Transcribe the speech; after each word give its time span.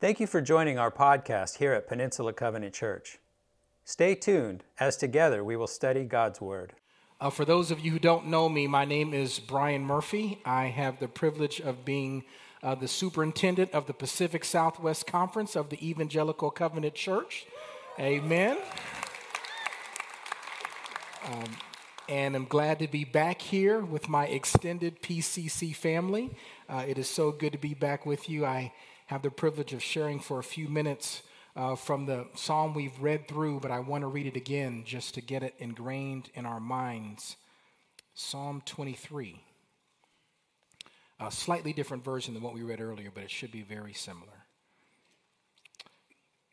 Thank 0.00 0.20
you 0.20 0.28
for 0.28 0.40
joining 0.40 0.78
our 0.78 0.92
podcast 0.92 1.56
here 1.56 1.72
at 1.72 1.88
Peninsula 1.88 2.32
Covenant 2.32 2.72
Church. 2.72 3.18
Stay 3.84 4.14
tuned 4.14 4.62
as 4.78 4.96
together 4.96 5.42
we 5.42 5.56
will 5.56 5.66
study 5.66 6.04
God's 6.04 6.40
Word. 6.40 6.74
Uh, 7.20 7.30
for 7.30 7.44
those 7.44 7.72
of 7.72 7.80
you 7.80 7.90
who 7.90 7.98
don't 7.98 8.28
know 8.28 8.48
me, 8.48 8.68
my 8.68 8.84
name 8.84 9.12
is 9.12 9.40
Bryan 9.40 9.82
Murphy. 9.82 10.40
I 10.44 10.66
have 10.66 11.00
the 11.00 11.08
privilege 11.08 11.60
of 11.60 11.84
being 11.84 12.22
uh, 12.62 12.76
the 12.76 12.86
superintendent 12.86 13.72
of 13.72 13.88
the 13.88 13.92
Pacific 13.92 14.44
Southwest 14.44 15.08
Conference 15.08 15.56
of 15.56 15.68
the 15.68 15.84
Evangelical 15.84 16.52
Covenant 16.52 16.94
Church. 16.94 17.46
Amen. 17.98 18.56
Um, 21.24 21.56
and 22.08 22.36
I'm 22.36 22.44
glad 22.44 22.78
to 22.78 22.86
be 22.86 23.02
back 23.02 23.42
here 23.42 23.80
with 23.80 24.08
my 24.08 24.26
extended 24.26 25.02
PCC 25.02 25.74
family. 25.74 26.30
Uh, 26.68 26.84
it 26.86 26.98
is 26.98 27.08
so 27.08 27.32
good 27.32 27.50
to 27.50 27.58
be 27.58 27.74
back 27.74 28.06
with 28.06 28.30
you. 28.30 28.46
I 28.46 28.72
have 29.08 29.22
the 29.22 29.30
privilege 29.30 29.72
of 29.72 29.82
sharing 29.82 30.20
for 30.20 30.38
a 30.38 30.44
few 30.44 30.68
minutes 30.68 31.22
uh, 31.56 31.74
from 31.74 32.04
the 32.04 32.26
psalm 32.34 32.74
we've 32.74 33.00
read 33.00 33.26
through, 33.26 33.58
but 33.58 33.70
I 33.70 33.80
want 33.80 34.02
to 34.02 34.06
read 34.06 34.26
it 34.26 34.36
again 34.36 34.82
just 34.84 35.14
to 35.14 35.22
get 35.22 35.42
it 35.42 35.54
ingrained 35.58 36.28
in 36.34 36.44
our 36.44 36.60
minds. 36.60 37.36
Psalm 38.12 38.62
23. 38.66 39.40
A 41.20 41.30
slightly 41.32 41.72
different 41.72 42.04
version 42.04 42.34
than 42.34 42.42
what 42.42 42.52
we 42.52 42.62
read 42.62 42.82
earlier, 42.82 43.10
but 43.12 43.24
it 43.24 43.30
should 43.30 43.50
be 43.50 43.62
very 43.62 43.94
similar. 43.94 44.44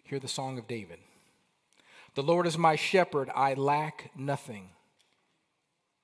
Hear 0.03 0.19
the 0.19 0.29
song 0.29 0.57
of 0.57 0.65
David. 0.65 0.99
The 2.15 2.23
Lord 2.23 2.47
is 2.47 2.57
my 2.57 2.77
shepherd, 2.77 3.29
I 3.35 3.53
lack 3.55 4.11
nothing. 4.17 4.69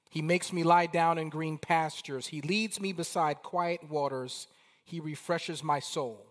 He 0.10 0.22
makes 0.22 0.52
me 0.52 0.64
lie 0.64 0.88
down 0.88 1.18
in 1.18 1.30
green 1.30 1.58
pastures. 1.58 2.28
He 2.28 2.42
leads 2.42 2.82
me 2.82 2.92
beside 2.92 3.42
quiet 3.42 3.90
waters. 3.90 4.48
He 4.84 5.00
refreshes 5.00 5.64
my 5.64 5.80
soul. 5.80 6.31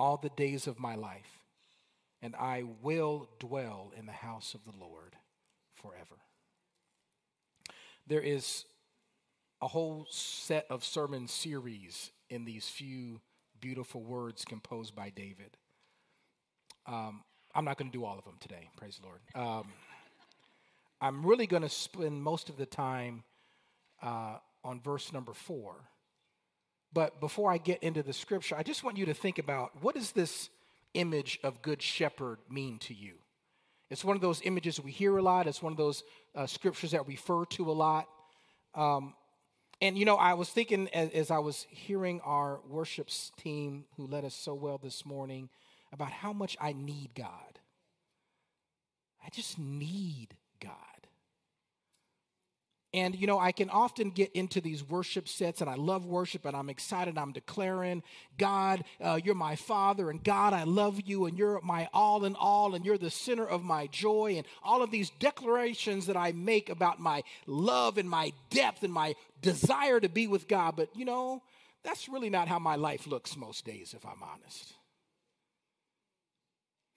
all 0.00 0.16
the 0.16 0.30
days 0.30 0.66
of 0.66 0.80
my 0.80 0.94
life, 0.94 1.38
and 2.22 2.34
I 2.34 2.64
will 2.82 3.28
dwell 3.38 3.92
in 3.96 4.06
the 4.06 4.12
house 4.12 4.54
of 4.54 4.64
the 4.64 4.72
Lord 4.80 5.14
forever. 5.74 6.16
There 8.06 8.22
is 8.22 8.64
a 9.60 9.68
whole 9.68 10.06
set 10.08 10.64
of 10.70 10.84
sermon 10.86 11.28
series 11.28 12.12
in 12.30 12.46
these 12.46 12.66
few 12.66 13.20
beautiful 13.60 14.02
words 14.02 14.42
composed 14.46 14.96
by 14.96 15.10
David. 15.10 15.58
Um, 16.86 17.22
I'm 17.54 17.66
not 17.66 17.76
going 17.76 17.90
to 17.90 17.98
do 17.98 18.06
all 18.06 18.18
of 18.18 18.24
them 18.24 18.38
today, 18.40 18.70
praise 18.78 18.98
the 18.98 19.06
Lord. 19.06 19.20
Um, 19.34 19.68
I'm 21.02 21.26
really 21.26 21.46
going 21.46 21.62
to 21.62 21.68
spend 21.68 22.22
most 22.22 22.48
of 22.48 22.56
the 22.56 22.64
time 22.64 23.22
uh, 24.02 24.36
on 24.64 24.80
verse 24.80 25.12
number 25.12 25.34
four 25.34 25.74
but 26.92 27.20
before 27.20 27.52
I 27.52 27.58
get 27.58 27.82
into 27.82 28.02
the 28.02 28.12
scripture, 28.12 28.56
I 28.56 28.62
just 28.62 28.82
want 28.82 28.96
you 28.96 29.06
to 29.06 29.14
think 29.14 29.38
about 29.38 29.82
what 29.82 29.94
does 29.94 30.12
this 30.12 30.50
image 30.94 31.38
of 31.44 31.62
good 31.62 31.80
shepherd 31.80 32.38
mean 32.50 32.78
to 32.80 32.94
you? 32.94 33.14
It's 33.90 34.04
one 34.04 34.16
of 34.16 34.22
those 34.22 34.40
images 34.44 34.80
we 34.80 34.92
hear 34.92 35.16
a 35.16 35.22
lot. 35.22 35.46
It's 35.46 35.62
one 35.62 35.72
of 35.72 35.76
those 35.76 36.02
uh, 36.34 36.46
scriptures 36.46 36.92
that 36.92 37.06
refer 37.06 37.44
to 37.46 37.70
a 37.70 37.72
lot. 37.72 38.06
Um, 38.74 39.14
and 39.80 39.98
you 39.98 40.04
know, 40.04 40.16
I 40.16 40.34
was 40.34 40.48
thinking 40.48 40.88
as, 40.92 41.10
as, 41.10 41.30
I 41.30 41.38
was 41.38 41.66
hearing 41.70 42.20
our 42.20 42.60
worship 42.68 43.08
team 43.36 43.84
who 43.96 44.06
led 44.06 44.24
us 44.24 44.34
so 44.34 44.54
well 44.54 44.78
this 44.78 45.04
morning 45.04 45.48
about 45.92 46.10
how 46.10 46.32
much 46.32 46.56
I 46.60 46.72
need 46.72 47.10
God. 47.16 47.58
I 49.24 49.28
just 49.30 49.58
need 49.58 50.36
God. 50.62 50.72
And, 52.92 53.14
you 53.14 53.28
know, 53.28 53.38
I 53.38 53.52
can 53.52 53.70
often 53.70 54.10
get 54.10 54.32
into 54.32 54.60
these 54.60 54.82
worship 54.82 55.28
sets, 55.28 55.60
and 55.60 55.70
I 55.70 55.76
love 55.76 56.06
worship, 56.06 56.44
and 56.44 56.56
I'm 56.56 56.68
excited. 56.68 57.16
I'm 57.16 57.30
declaring, 57.30 58.02
God, 58.36 58.82
uh, 59.00 59.20
you're 59.22 59.36
my 59.36 59.54
Father, 59.54 60.10
and 60.10 60.24
God, 60.24 60.52
I 60.52 60.64
love 60.64 61.00
you, 61.04 61.26
and 61.26 61.38
you're 61.38 61.60
my 61.62 61.88
all 61.92 62.24
in 62.24 62.34
all, 62.34 62.74
and 62.74 62.84
you're 62.84 62.98
the 62.98 63.08
center 63.08 63.46
of 63.46 63.62
my 63.62 63.86
joy, 63.86 64.34
and 64.36 64.46
all 64.64 64.82
of 64.82 64.90
these 64.90 65.10
declarations 65.20 66.06
that 66.06 66.16
I 66.16 66.32
make 66.32 66.68
about 66.68 66.98
my 66.98 67.22
love 67.46 67.96
and 67.96 68.10
my 68.10 68.32
depth 68.50 68.82
and 68.82 68.92
my 68.92 69.14
desire 69.40 70.00
to 70.00 70.08
be 70.08 70.26
with 70.26 70.48
God. 70.48 70.74
But, 70.74 70.88
you 70.96 71.04
know, 71.04 71.42
that's 71.84 72.08
really 72.08 72.28
not 72.28 72.48
how 72.48 72.58
my 72.58 72.74
life 72.74 73.06
looks 73.06 73.36
most 73.36 73.64
days, 73.64 73.94
if 73.96 74.04
I'm 74.04 74.20
honest. 74.20 74.74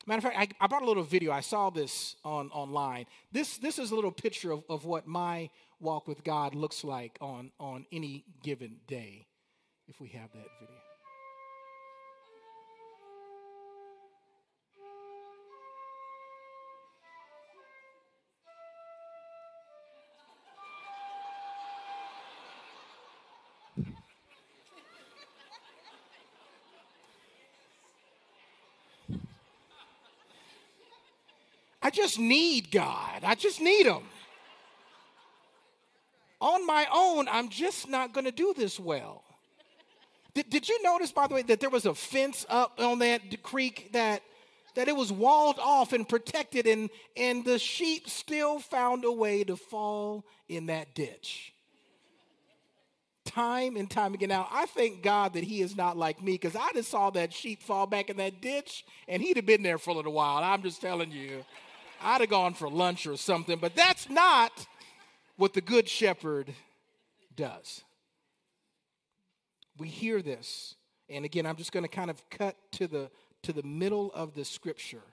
Matter 0.06 0.28
of 0.28 0.34
fact, 0.34 0.54
I, 0.60 0.66
I 0.66 0.68
brought 0.68 0.82
a 0.82 0.86
little 0.86 1.04
video. 1.04 1.32
I 1.32 1.40
saw 1.40 1.70
this 1.70 2.18
on 2.26 2.50
online. 2.50 3.06
This 3.32 3.58
this 3.60 3.80
is 3.80 3.92
a 3.92 3.96
little 3.96 4.12
picture 4.12 4.52
of, 4.52 4.64
of 4.68 4.84
what 4.84 5.08
my 5.08 5.50
walk 5.84 6.08
with 6.08 6.24
God 6.24 6.56
looks 6.56 6.84
like 6.84 7.18
on, 7.22 7.52
on 7.60 7.86
any 7.92 8.24
given 8.42 8.78
day, 8.88 9.28
if 9.88 10.00
we 10.00 10.08
have 10.10 10.32
that 10.32 10.48
video. 10.60 10.78
I 31.86 31.90
just 31.90 32.18
need 32.18 32.72
God. 32.72 33.24
I 33.24 33.36
just 33.36 33.60
need 33.60 33.86
Him 33.86 34.04
on 36.44 36.68
my 36.68 36.86
own, 36.94 37.28
I'm 37.30 37.48
just 37.48 37.88
not 37.88 38.14
going 38.14 38.26
to 38.26 38.32
do 38.32 38.54
this 38.56 38.78
well. 38.78 39.24
Did, 40.34 40.50
did 40.50 40.68
you 40.68 40.84
notice, 40.84 41.12
by 41.12 41.28
the 41.28 41.36
way, 41.36 41.42
that 41.44 41.62
there 41.62 41.70
was 41.70 41.86
a 41.86 41.96
fence 41.96 42.46
up 42.50 42.80
on 42.80 43.00
that 43.00 43.42
creek 43.44 43.92
that 43.94 44.22
that 44.76 44.88
it 44.88 44.96
was 44.96 45.12
walled 45.12 45.60
off 45.60 45.94
and 45.94 46.10
protected, 46.10 46.66
and, 46.66 46.90
and 47.16 47.46
the 47.46 47.60
sheep 47.60 48.10
still 48.10 48.58
found 48.58 49.06
a 49.06 49.12
way 49.12 49.44
to 49.44 49.56
fall 49.56 50.26
in 50.50 50.66
that 50.66 50.96
ditch. 50.96 51.54
Time 53.24 53.78
and 53.78 53.88
time 53.88 54.16
again. 54.16 54.30
Now, 54.30 54.48
I 54.52 54.66
thank 54.66 55.04
God 55.04 55.34
that 55.34 55.44
He 55.44 55.62
is 55.62 55.78
not 55.78 55.96
like 55.96 56.24
me 56.24 56.34
because 56.34 56.56
I 56.56 56.72
just 56.74 56.90
saw 56.90 57.12
that 57.12 57.32
sheep 57.32 57.62
fall 57.62 57.86
back 57.86 58.10
in 58.10 58.18
that 58.18 58.42
ditch 58.42 58.84
and 59.08 59.22
he'd 59.22 59.38
have 59.38 59.46
been 59.46 59.62
there 59.62 59.78
for 59.78 59.92
a 59.92 59.94
little 59.94 60.12
while. 60.12 60.44
I'm 60.44 60.64
just 60.64 60.82
telling 60.82 61.12
you, 61.12 61.46
I'd 62.02 62.22
have 62.22 62.32
gone 62.32 62.56
for 62.56 62.68
lunch 62.68 63.06
or 63.06 63.16
something, 63.16 63.60
but 63.60 63.76
that's 63.76 64.10
not 64.10 64.66
what 65.38 65.54
the 65.54 65.62
Good 65.62 65.90
Shepherd 65.90 66.54
does. 67.36 67.82
We 69.78 69.88
hear 69.88 70.22
this, 70.22 70.76
and 71.10 71.26
again, 71.26 71.46
I'm 71.46 71.56
just 71.56 71.72
going 71.72 71.84
to 71.84 71.90
kind 71.90 72.10
of 72.10 72.30
cut 72.30 72.56
to 72.74 72.88
the 72.88 73.10
to 73.42 73.52
the 73.52 73.64
middle 73.64 74.12
of 74.14 74.36
the 74.36 74.46
scripture 74.46 75.04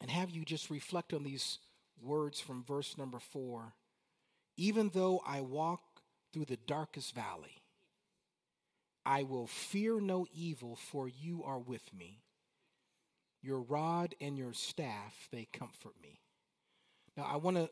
and 0.00 0.10
have 0.10 0.30
you 0.30 0.44
just 0.44 0.70
reflect 0.70 1.12
on 1.12 1.22
these 1.22 1.58
words 2.02 2.40
from 2.40 2.64
verse 2.64 2.98
number 2.98 3.18
four. 3.18 3.74
Even 4.56 4.90
though 4.92 5.20
I 5.26 5.40
walk 5.40 5.80
through 6.32 6.44
the 6.46 6.58
darkest 6.66 7.14
valley, 7.14 7.62
I 9.06 9.22
will 9.22 9.46
fear 9.46 10.00
no 10.00 10.26
evil, 10.32 10.76
for 10.76 11.08
you 11.08 11.42
are 11.44 11.58
with 11.58 11.92
me. 11.92 12.22
Your 13.42 13.60
rod 13.60 14.14
and 14.20 14.38
your 14.38 14.52
staff, 14.52 15.28
they 15.30 15.46
comfort 15.52 15.94
me. 16.02 16.20
Now, 17.16 17.24
I 17.24 17.36
want 17.36 17.56
to 17.56 17.68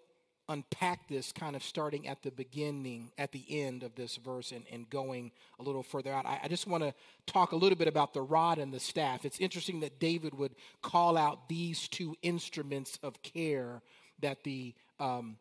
unpack 0.48 1.08
this 1.08 1.32
kind 1.32 1.54
of 1.56 1.62
starting 1.62 2.08
at 2.08 2.22
the 2.22 2.30
beginning, 2.30 3.12
at 3.16 3.32
the 3.32 3.44
end 3.48 3.82
of 3.82 3.94
this 3.94 4.16
verse, 4.16 4.52
and, 4.52 4.64
and 4.70 4.88
going 4.90 5.32
a 5.58 5.62
little 5.62 5.82
further 5.82 6.12
out. 6.12 6.26
I, 6.26 6.40
I 6.44 6.48
just 6.48 6.66
want 6.66 6.82
to 6.82 6.94
talk 7.26 7.52
a 7.52 7.56
little 7.56 7.78
bit 7.78 7.88
about 7.88 8.12
the 8.12 8.22
rod 8.22 8.58
and 8.58 8.72
the 8.72 8.80
staff. 8.80 9.24
It's 9.24 9.38
interesting 9.38 9.80
that 9.80 10.00
David 10.00 10.34
would 10.34 10.54
call 10.82 11.16
out 11.16 11.48
these 11.48 11.88
two 11.88 12.16
instruments 12.22 12.98
of 13.02 13.22
care 13.22 13.82
that 14.20 14.44
the 14.44 14.74
um, 14.98 15.36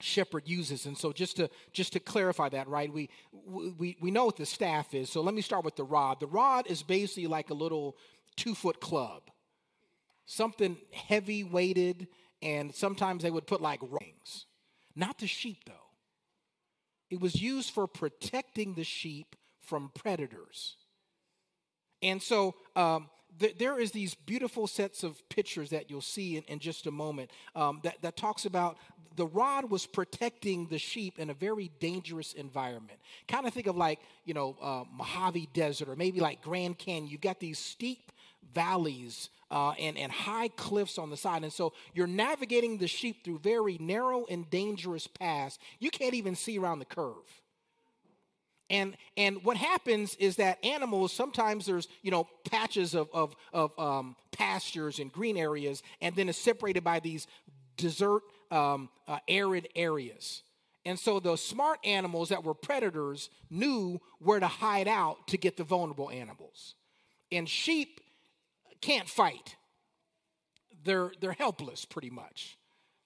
shepherd 0.00 0.48
uses 0.48 0.86
and 0.86 0.96
so 0.96 1.12
just 1.12 1.36
to 1.36 1.48
just 1.72 1.92
to 1.92 2.00
clarify 2.00 2.48
that 2.48 2.66
right 2.68 2.92
we 2.92 3.10
we 3.46 3.96
we 4.00 4.10
know 4.10 4.24
what 4.24 4.36
the 4.36 4.46
staff 4.46 4.94
is 4.94 5.10
so 5.10 5.20
let 5.20 5.34
me 5.34 5.42
start 5.42 5.62
with 5.62 5.76
the 5.76 5.84
rod 5.84 6.18
the 6.20 6.26
rod 6.26 6.66
is 6.66 6.82
basically 6.82 7.26
like 7.26 7.50
a 7.50 7.54
little 7.54 7.96
two 8.36 8.54
foot 8.54 8.80
club 8.80 9.22
something 10.24 10.78
heavy 10.90 11.44
weighted 11.44 12.08
and 12.42 12.74
sometimes 12.74 13.22
they 13.22 13.30
would 13.30 13.46
put 13.46 13.60
like 13.60 13.80
rings. 13.82 14.46
Not 14.96 15.18
the 15.18 15.26
sheep, 15.26 15.58
though. 15.66 15.72
It 17.10 17.20
was 17.20 17.40
used 17.40 17.70
for 17.70 17.86
protecting 17.86 18.74
the 18.74 18.84
sheep 18.84 19.36
from 19.60 19.90
predators. 19.94 20.76
And 22.02 22.22
so 22.22 22.54
um, 22.76 23.10
th- 23.38 23.58
there 23.58 23.78
is 23.78 23.92
these 23.92 24.14
beautiful 24.14 24.66
sets 24.66 25.02
of 25.02 25.28
pictures 25.28 25.70
that 25.70 25.90
you'll 25.90 26.00
see 26.00 26.36
in, 26.36 26.44
in 26.44 26.58
just 26.60 26.86
a 26.86 26.90
moment 26.90 27.30
um, 27.54 27.80
that, 27.82 28.00
that 28.02 28.16
talks 28.16 28.46
about 28.46 28.78
the 29.16 29.26
rod 29.26 29.70
was 29.70 29.86
protecting 29.86 30.66
the 30.68 30.78
sheep 30.78 31.18
in 31.18 31.30
a 31.30 31.34
very 31.34 31.70
dangerous 31.80 32.32
environment. 32.32 32.98
Kind 33.26 33.46
of 33.46 33.52
think 33.52 33.66
of 33.66 33.76
like, 33.76 33.98
you 34.24 34.34
know, 34.34 34.56
uh, 34.62 34.84
Mojave 34.92 35.48
Desert 35.52 35.88
or 35.88 35.96
maybe 35.96 36.20
like 36.20 36.40
Grand 36.42 36.78
Canyon. 36.78 37.10
You've 37.10 37.20
got 37.20 37.40
these 37.40 37.58
steep 37.58 38.12
valleys 38.54 39.30
uh, 39.50 39.72
and, 39.72 39.98
and 39.98 40.12
high 40.12 40.48
cliffs 40.48 40.98
on 40.98 41.10
the 41.10 41.16
side. 41.16 41.42
And 41.42 41.52
so 41.52 41.72
you're 41.94 42.06
navigating 42.06 42.78
the 42.78 42.86
sheep 42.86 43.24
through 43.24 43.40
very 43.40 43.78
narrow 43.78 44.24
and 44.30 44.48
dangerous 44.48 45.06
paths. 45.06 45.58
You 45.78 45.90
can't 45.90 46.14
even 46.14 46.36
see 46.36 46.58
around 46.58 46.78
the 46.78 46.84
curve. 46.84 47.40
And, 48.70 48.96
and 49.16 49.42
what 49.42 49.56
happens 49.56 50.14
is 50.14 50.36
that 50.36 50.64
animals 50.64 51.12
sometimes 51.12 51.66
there's 51.66 51.88
you 52.02 52.12
know 52.12 52.28
patches 52.48 52.94
of, 52.94 53.08
of, 53.12 53.34
of 53.52 53.76
um, 53.78 54.14
pastures 54.30 55.00
and 55.00 55.12
green 55.12 55.36
areas 55.36 55.82
and 56.00 56.14
then 56.14 56.28
it's 56.28 56.38
separated 56.38 56.84
by 56.84 57.00
these 57.00 57.26
desert 57.76 58.22
um, 58.52 58.88
uh, 59.08 59.18
arid 59.26 59.68
areas 59.74 60.42
and 60.86 60.98
so 60.98 61.18
the 61.18 61.36
smart 61.36 61.78
animals 61.84 62.28
that 62.28 62.44
were 62.44 62.54
predators 62.54 63.28
knew 63.50 64.00
where 64.20 64.38
to 64.38 64.46
hide 64.46 64.88
out 64.88 65.26
to 65.26 65.36
get 65.36 65.56
the 65.56 65.64
vulnerable 65.64 66.08
animals 66.08 66.76
and 67.32 67.48
sheep 67.48 67.99
can't 68.80 69.08
fight 69.08 69.56
they're 70.84 71.12
they're 71.20 71.32
helpless 71.32 71.84
pretty 71.84 72.10
much 72.10 72.58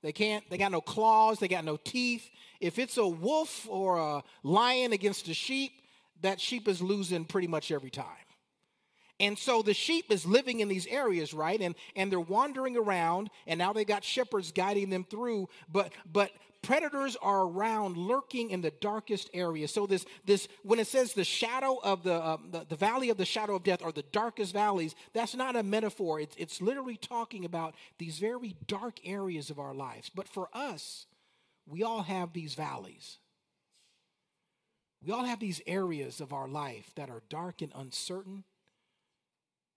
they 0.05 0.13
can't, 0.13 0.45
they 0.51 0.59
got 0.59 0.71
no 0.71 0.83
claws, 0.83 1.39
they 1.39 1.49
got 1.49 1.65
no 1.65 1.79
teeth. 1.79 2.29
If 2.61 2.79
it's 2.79 2.99
a 2.99 3.09
wolf 3.09 3.67
or 3.71 3.97
a 3.97 4.23
lion 4.43 4.93
against 4.93 5.29
a 5.29 5.35
sheep, 5.35 5.73
that 6.21 6.39
sheep 6.39 6.69
is 6.69 6.83
losing 6.83 7.25
pretty 7.25 7.49
much 7.49 7.71
every 7.73 7.89
time. 7.89 8.05
And 9.19 9.39
so 9.39 9.63
the 9.63 9.73
sheep 9.73 10.11
is 10.11 10.27
living 10.27 10.61
in 10.61 10.69
these 10.69 10.87
areas, 10.89 11.33
right? 11.33 11.59
And 11.59 11.75
and 11.97 12.13
they're 12.13 12.21
wandering 12.21 12.77
around, 12.77 13.31
and 13.47 13.57
now 13.57 13.73
they 13.73 13.87
got 13.87 14.05
shepherds 14.05 14.53
guiding 14.53 14.91
them 14.91 15.05
through. 15.05 15.49
But 15.73 15.95
but 16.13 16.31
predators 16.65 17.17
are 17.21 17.43
around 17.43 17.97
lurking 17.97 18.51
in 18.51 18.61
the 18.61 18.71
darkest 18.71 19.31
areas. 19.35 19.73
So 19.73 19.87
this 19.87 20.05
this 20.25 20.49
when 20.63 20.79
it 20.79 20.87
says 20.87 21.13
the 21.13 21.25
shadow 21.25 21.79
of 21.83 22.03
the, 22.03 22.15
uh, 22.15 22.39
the, 22.51 22.67
the 22.69 22.77
valley 22.77 23.11
of 23.11 23.17
the 23.17 23.25
shadow 23.25 23.55
of 23.55 23.63
death 23.63 23.83
or 23.83 23.93
the 23.93 24.05
darkest 24.13 24.53
valleys 24.53 24.95
that's 25.13 25.35
not 25.35 25.57
a 25.57 25.63
metaphor. 25.63 26.21
It's, 26.21 26.35
it's 26.37 26.61
literally 26.61 26.97
talking 26.97 27.45
about 27.45 27.75
these 27.99 28.19
very 28.19 28.57
dark 28.67 28.99
areas 29.05 29.51
of 29.51 29.59
our 29.59 29.75
lives. 29.75 30.11
But 30.15 30.29
for 30.29 30.49
us 30.53 31.07
we 31.67 31.83
all 31.83 32.03
have 32.03 32.33
these 32.33 32.55
valleys. 32.55 33.19
We 35.05 35.13
all 35.13 35.25
have 35.25 35.41
these 35.41 35.61
areas 35.67 36.21
of 36.21 36.33
our 36.33 36.49
life 36.49 36.91
that 36.97 37.11
are 37.11 37.23
dark 37.29 37.61
and 37.61 37.73
uncertain 37.75 38.45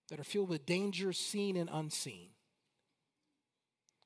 that 0.08 0.18
are 0.18 0.24
filled 0.24 0.48
with 0.48 0.64
danger 0.64 1.12
seen 1.12 1.56
and 1.56 1.68
unseen. 1.70 2.30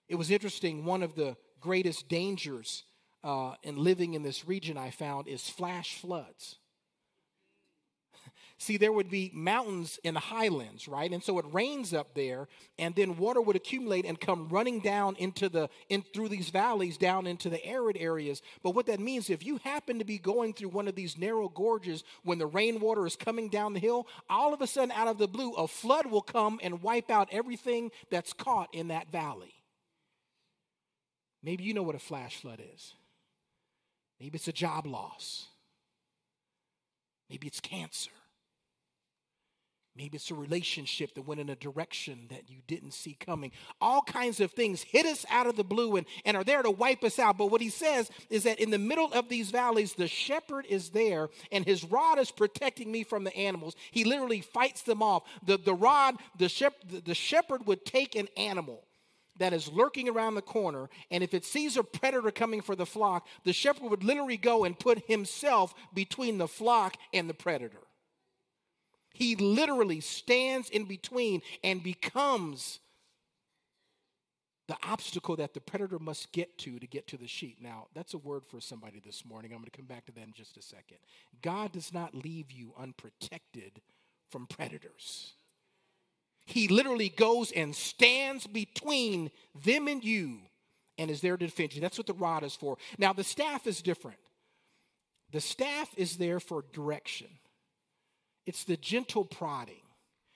It 0.09 0.17
was 0.17 0.31
interesting 0.31 0.85
one 0.85 1.03
of 1.03 1.15
the 1.15 1.37
greatest 1.63 2.09
dangers 2.09 2.85
uh, 3.25 3.55
in 3.63 3.77
living 3.77 4.15
in 4.15 4.23
this 4.23 4.47
region, 4.47 4.77
I 4.77 4.91
found, 4.91 5.29
is 5.29 5.49
flash 5.49 5.97
floods. 5.97 6.57
See, 8.59 8.77
there 8.77 8.93
would 8.93 9.11
be 9.11 9.31
mountains 9.33 10.01
in 10.03 10.15
the 10.15 10.21
highlands, 10.21 10.89
right? 10.89 11.11
And 11.11 11.23
so 11.23 11.39
it 11.39 11.45
rains 11.53 11.95
up 11.95 12.15
there, 12.15 12.49
and 12.79 12.95
then 12.97 13.17
water 13.17 13.41
would 13.41 13.55
accumulate 13.55 14.05
and 14.05 14.21
come 14.21 14.49
running 14.49 14.81
down 14.81 15.15
into 15.17 15.49
the 15.49 15.69
in 15.89 16.03
through 16.13 16.31
these 16.31 16.51
valleys 16.51 16.97
down 16.97 17.27
into 17.27 17.49
the 17.49 17.65
arid 17.65 17.97
areas. 17.97 18.43
But 18.63 18.75
what 18.75 18.87
that 18.87 19.01
means, 19.01 19.31
if 19.31 19.47
you 19.47 19.59
happen 19.59 20.01
to 20.01 20.05
be 20.05 20.19
going 20.19 20.53
through 20.55 20.71
one 20.71 20.89
of 20.89 20.97
these 20.97 21.17
narrow 21.17 21.49
gorges 21.49 22.03
when 22.25 22.39
the 22.39 22.47
rainwater 22.47 23.07
is 23.07 23.17
coming 23.17 23.49
down 23.49 23.73
the 23.73 23.81
hill, 23.81 24.09
all 24.29 24.53
of 24.53 24.61
a 24.61 24.67
sudden, 24.67 24.91
out 24.93 25.09
of 25.09 25.19
the 25.19 25.29
blue, 25.29 25.53
a 25.53 25.69
flood 25.69 26.07
will 26.07 26.23
come 26.23 26.59
and 26.63 26.83
wipe 26.83 27.11
out 27.11 27.29
everything 27.31 27.93
that's 28.11 28.33
caught 28.33 28.69
in 28.75 28.89
that 28.89 29.11
valley. 29.13 29.62
Maybe 31.43 31.65
you 31.65 31.75
know 31.75 31.83
what 31.83 31.95
a 31.95 32.01
flash 32.01 32.37
flood 32.37 32.63
is. 32.75 32.95
Maybe 34.21 34.37
it's 34.37 34.49
a 34.49 34.53
job 34.53 34.87
loss. 34.87 35.49
Maybe 37.29 37.47
it's 37.47 37.61
cancer. 37.61 38.11
Maybe 39.95 40.17
it's 40.17 40.31
a 40.31 40.35
relationship 40.35 41.15
that 41.15 41.27
went 41.27 41.41
in 41.41 41.51
a 41.51 41.57
direction 41.57 42.27
that 42.31 42.49
you 42.49 42.59
didn't 42.67 42.95
see 42.95 43.15
coming. 43.15 43.53
All 43.79 44.01
kinds 44.01 44.41
of 44.41 44.53
things 44.53 44.83
hit 44.83 45.05
us 45.05 45.27
out 45.29 45.47
of 45.47 45.57
the 45.57 45.65
blue 45.65 45.97
and, 45.97 46.07
and 46.25 46.35
are 46.35 46.45
there 46.45 46.63
to 46.63 46.71
wipe 46.71 47.05
us 47.05 47.19
out. 47.19 47.37
But 47.37 47.51
what 47.51 47.61
he 47.61 47.69
says 47.69 48.11
is 48.31 48.45
that 48.45 48.59
in 48.59 48.71
the 48.71 48.79
middle 48.79 49.13
of 49.13 49.29
these 49.29 49.51
valleys, 49.51 49.93
the 49.93 50.09
shepherd 50.09 50.65
is 50.67 50.91
there 50.91 51.29
and 51.51 51.67
his 51.67 51.85
rod 51.85 52.19
is 52.19 52.31
protecting 52.31 52.91
me 52.91 53.05
from 53.05 53.25
the 53.25 53.37
animals. 53.37 53.77
He 53.91 54.05
literally 54.05 54.41
fights 54.41 54.81
them 54.83 55.03
off. 55.03 55.25
The, 55.45 55.59
the 55.59 55.75
rod, 55.75 56.17
the, 56.39 56.49
shep, 56.49 56.75
the 57.05 57.15
shepherd 57.15 57.67
would 57.67 57.85
take 57.85 58.15
an 58.15 58.29
animal 58.37 58.85
that 59.39 59.53
is 59.53 59.73
lurking 59.73 60.09
around 60.09 60.35
the 60.35 60.43
corner, 60.43 60.89
and 61.11 61.23
if 61.23 61.35
it 61.35 61.45
sees 61.45 61.77
a 61.77 61.83
predator 61.83 62.31
coming 62.31 62.61
for 62.61 62.77
the 62.77 62.87
flock, 62.87 63.27
the 63.45 63.53
shepherd 63.53 63.91
would 63.91 64.05
literally 64.05 64.37
go 64.37 64.65
and 64.65 64.79
put 64.79 65.07
himself 65.07 65.75
between 65.95 66.39
the 66.39 66.49
flock 66.49 66.97
and 67.13 67.29
the 67.29 67.35
predator. 67.35 67.83
He 69.15 69.37
literally 69.37 70.01
stands 70.01 70.71
in 70.71 70.85
between 70.85 71.43
and 71.63 71.83
becomes 71.83 72.79
the 74.69 74.77
obstacle 74.89 75.37
that 75.37 75.55
the 75.55 75.61
predator 75.61 75.99
must 75.99 76.33
get 76.33 76.57
to 76.59 76.79
to 76.79 76.87
get 76.87 77.07
to 77.09 77.17
the 77.17 77.27
sheep. 77.27 77.59
Now, 77.61 77.89
that's 77.95 78.15
a 78.15 78.19
word 78.19 78.45
for 78.47 78.61
somebody 78.61 79.03
this 79.05 79.25
morning. 79.25 79.53
I'm 79.53 79.59
going 79.59 79.71
to 79.71 79.77
come 79.77 79.87
back 79.87 80.07
to 80.07 80.13
that 80.13 80.25
in 80.25 80.33
just 80.33 80.57
a 80.57 80.63
second. 80.63 80.99
God 81.43 81.73
does 81.73 81.93
not 81.93 82.15
leave 82.15 82.51
you 82.51 82.73
unprotected 82.79 83.83
from 84.31 84.47
predators. 84.47 85.35
He 86.45 86.69
literally 86.69 87.09
goes 87.09 87.53
and 87.53 87.75
stands 87.75 88.47
between 88.47 89.31
them 89.65 89.89
and 89.89 90.05
you 90.05 90.39
and 90.99 91.11
is 91.11 91.21
there 91.21 91.37
to 91.37 91.47
defend 91.47 91.75
you. 91.75 91.81
That's 91.81 91.99
what 91.99 92.07
the 92.07 92.15
rod 92.15 92.43
is 92.43 92.55
for. 92.55 92.77
Now, 92.99 93.13
the 93.13 93.25
staff 93.25 93.67
is 93.67 93.83
different. 93.83 94.19
The 95.31 95.41
staff 95.41 95.89
is 95.97 96.17
there 96.17 96.41
for 96.41 96.65
direction, 96.73 97.29
it's 98.47 98.65
the 98.65 98.77
gentle 98.77 99.25
prodding. 99.25 99.77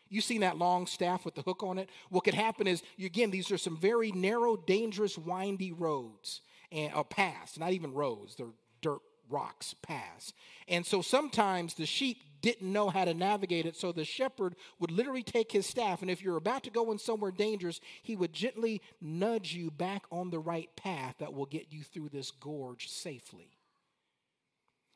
You've 0.09 0.25
seen 0.25 0.43
that 0.43 0.57
long 0.57 0.87
staff 0.87 1.25
with 1.25 1.35
the 1.35 1.43
hook 1.43 1.65
on 1.65 1.79
it? 1.79 1.91
What 2.11 2.23
could 2.23 2.35
happen 2.35 2.69
is, 2.69 2.81
again, 3.05 3.33
these 3.33 3.51
are 3.51 3.59
some 3.59 3.77
very 3.77 4.13
narrow, 4.13 4.57
dangerous, 4.57 5.19
windy 5.19 5.73
roads 5.73 6.43
and 6.71 6.95
or 6.95 7.05
paths, 7.05 7.59
not 7.59 7.73
even 7.73 7.93
roads, 7.93 8.37
they're 8.37 8.47
dirt 8.81 9.01
rocks 9.29 9.75
paths. 9.83 10.33
And 10.69 10.87
so 10.87 11.03
sometimes 11.03 11.75
the 11.75 11.87
sheep 11.87 12.19
didn't 12.47 12.73
know 12.73 12.91
how 12.91 13.05
to 13.05 13.13
navigate 13.13 13.67
it. 13.67 13.75
So 13.75 13.91
the 13.91 14.05
shepherd 14.05 14.55
would 14.79 14.93
literally 14.93 15.25
take 15.25 15.51
his 15.51 15.67
staff, 15.67 16.01
and 16.01 16.09
if 16.09 16.23
you're 16.23 16.37
about 16.37 16.63
to 16.63 16.71
go 16.71 16.93
in 16.93 16.99
somewhere 16.99 17.33
dangerous, 17.33 17.81
he 18.05 18.15
would 18.15 18.33
gently 18.33 18.81
nudge 19.01 19.53
you 19.53 19.69
back 19.69 20.05
on 20.13 20.31
the 20.31 20.39
right 20.39 20.71
path 20.77 21.17
that 21.19 21.35
will 21.35 21.47
get 21.47 21.73
you 21.73 21.83
through 21.83 22.11
this 22.11 22.31
gorge 22.31 22.89
safely. 22.89 23.51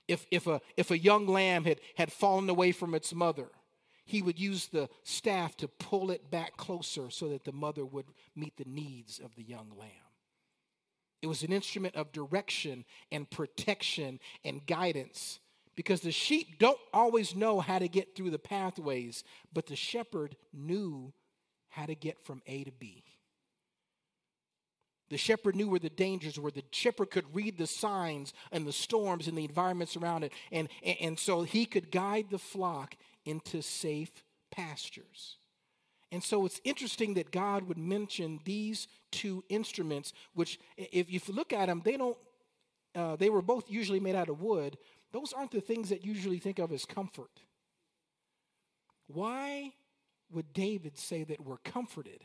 If, 0.07 0.27
if, 0.31 0.47
a, 0.47 0.61
if 0.77 0.93
a 0.93 0.99
young 0.99 1.27
lamb 1.27 1.65
had, 1.65 1.81
had 1.97 2.13
fallen 2.13 2.49
away 2.49 2.71
from 2.71 2.95
its 2.95 3.13
mother, 3.13 3.49
he 4.05 4.23
would 4.23 4.39
use 4.39 4.69
the 4.69 4.89
staff 5.03 5.57
to 5.57 5.67
pull 5.67 6.13
it 6.13 6.31
back 6.31 6.57
closer 6.57 7.11
so 7.11 7.31
that 7.31 7.43
the 7.43 7.53
mother 7.53 7.85
would 7.85 8.07
meet 8.37 8.57
the 8.59 8.65
needs 8.65 9.19
of 9.19 9.35
the 9.35 9.43
young 9.43 9.73
lamb. 9.77 9.91
It 11.21 11.27
was 11.27 11.43
an 11.43 11.53
instrument 11.53 11.97
of 11.97 12.13
direction 12.13 12.85
and 13.11 13.29
protection 13.29 14.21
and 14.45 14.65
guidance 14.65 15.41
because 15.77 16.01
the 16.01 16.13
sheep 16.13 16.59
don't 16.59 16.79
always 16.93 17.35
know 17.35 17.61
how 17.61 17.79
to 17.79 17.89
get 17.89 18.15
through 18.15 18.31
the 18.31 18.39
pathways, 18.39 19.25
but 19.53 19.67
the 19.67 19.77
shepherd 19.77 20.37
knew 20.53 21.13
how 21.69 21.87
to 21.87 21.95
get 21.95 22.21
from 22.21 22.43
A 22.47 22.65
to 22.65 22.73
B. 22.73 23.05
The 25.11 25.19
shepherd 25.19 25.57
knew 25.57 25.69
where 25.69 25.81
the 25.81 25.91
dangers 25.91 26.39
were. 26.39 26.53
The 26.53 26.65
shepherd 26.71 27.11
could 27.11 27.35
read 27.35 27.59
the 27.59 27.67
signs 27.67 28.33
and 28.53 28.65
the 28.65 28.73
storms 28.73 29.27
and 29.27 29.37
the 29.37 29.45
environments 29.45 29.97
around 29.97 30.23
it. 30.23 30.33
And, 30.53 30.69
and, 30.85 30.97
and 31.01 31.19
so 31.19 31.43
he 31.43 31.67
could 31.67 31.91
guide 31.91 32.27
the 32.31 32.39
flock 32.39 32.95
into 33.25 33.61
safe 33.61 34.23
pastures. 34.53 35.37
And 36.13 36.23
so 36.23 36.47
it's 36.47 36.61
interesting 36.65 37.15
that 37.15 37.31
God 37.31 37.65
would 37.65 37.79
mention 37.79 38.41
these 38.45 38.89
two 39.11 39.45
instruments, 39.49 40.13
which, 40.35 40.59
if 40.77 41.11
you 41.13 41.21
look 41.29 41.53
at 41.53 41.67
them, 41.67 41.83
they 41.85 41.97
don't, 41.97 42.17
uh, 42.95 43.17
they 43.17 43.31
were 43.31 43.43
both 43.43 43.71
usually 43.71 44.01
made 44.01 44.17
out 44.17 44.29
of 44.29 44.41
wood, 44.41 44.77
those 45.13 45.33
aren't 45.33 45.51
the 45.51 45.61
things 45.61 45.89
that 45.89 46.05
usually 46.05 46.39
think 46.39 46.59
of 46.59 46.73
as 46.73 46.85
comfort. 46.85 47.41
Why 49.07 49.73
would 50.31 50.53
David 50.53 50.97
say 50.99 51.25
that 51.25 51.45
we're 51.45 51.59
comforted? 51.59 52.25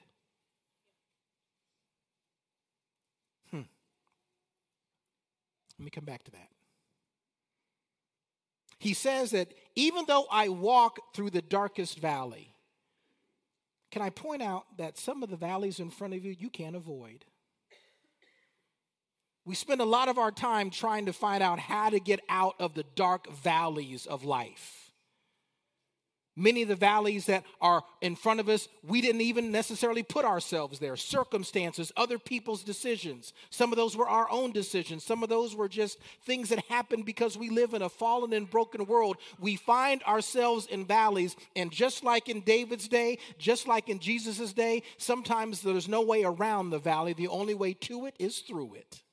Hmm. 3.50 3.62
Let 5.80 5.86
me 5.86 5.90
come 5.90 6.06
back 6.06 6.24
to 6.26 6.32
that. 6.32 6.50
He 8.78 8.94
says 8.94 9.32
that 9.32 9.48
even 9.76 10.06
though 10.08 10.28
I 10.32 10.50
walk 10.50 11.00
through 11.16 11.32
the 11.32 11.42
darkest 11.42 12.00
valley, 12.00 12.54
can 13.90 14.02
I 14.02 14.10
point 14.10 14.44
out 14.44 14.66
that 14.78 14.98
some 14.98 15.24
of 15.24 15.30
the 15.30 15.38
valleys 15.38 15.80
in 15.80 15.90
front 15.90 16.14
of 16.14 16.24
you 16.24 16.36
you 16.38 16.50
can't 16.50 16.76
avoid? 16.76 17.26
We 19.46 19.54
spend 19.54 19.80
a 19.80 19.86
lot 19.86 20.10
of 20.10 20.18
our 20.18 20.32
time 20.32 20.72
trying 20.72 21.06
to 21.06 21.14
find 21.14 21.44
out 21.44 21.60
how 21.60 21.92
to 21.92 22.00
get 22.00 22.20
out 22.30 22.56
of 22.60 22.74
the 22.74 22.86
dark 22.96 23.32
valleys 23.32 24.08
of 24.08 24.26
life. 24.26 24.86
Many 26.38 26.64
of 26.64 26.68
the 26.68 26.76
valleys 26.76 27.28
that 27.28 27.46
are 27.62 27.82
in 28.02 28.18
front 28.18 28.42
of 28.42 28.50
us, 28.50 28.68
we 28.84 29.00
didn't 29.00 29.22
even 29.22 29.54
necessarily 29.54 30.04
put 30.04 30.26
ourselves 30.26 30.80
there. 30.80 30.98
Circumstances, 30.98 31.94
other 31.96 32.20
people's 32.20 32.62
decisions. 32.62 33.32
Some 33.52 33.72
of 33.72 33.78
those 33.78 33.96
were 33.96 34.10
our 34.10 34.30
own 34.30 34.52
decisions. 34.52 35.06
Some 35.06 35.24
of 35.24 35.30
those 35.30 35.56
were 35.56 35.70
just 35.70 35.98
things 36.26 36.50
that 36.50 36.66
happened 36.66 37.06
because 37.06 37.38
we 37.38 37.50
live 37.50 37.74
in 37.74 37.82
a 37.82 37.88
fallen 37.88 38.34
and 38.34 38.50
broken 38.50 38.86
world. 38.86 39.16
We 39.40 39.56
find 39.56 40.04
ourselves 40.04 40.66
in 40.66 40.84
valleys, 40.84 41.38
and 41.56 41.72
just 41.72 42.04
like 42.04 42.28
in 42.28 42.42
David's 42.42 42.90
day, 42.90 43.20
just 43.38 43.66
like 43.66 43.88
in 43.88 44.00
Jesus' 44.00 44.52
day, 44.52 44.84
sometimes 44.98 45.62
there's 45.62 45.88
no 45.88 46.02
way 46.02 46.26
around 46.26 46.70
the 46.70 46.80
valley. 46.80 47.14
The 47.14 47.30
only 47.30 47.54
way 47.54 47.74
to 47.74 48.08
it 48.08 48.16
is 48.20 48.40
through 48.40 48.74
it. 48.74 49.04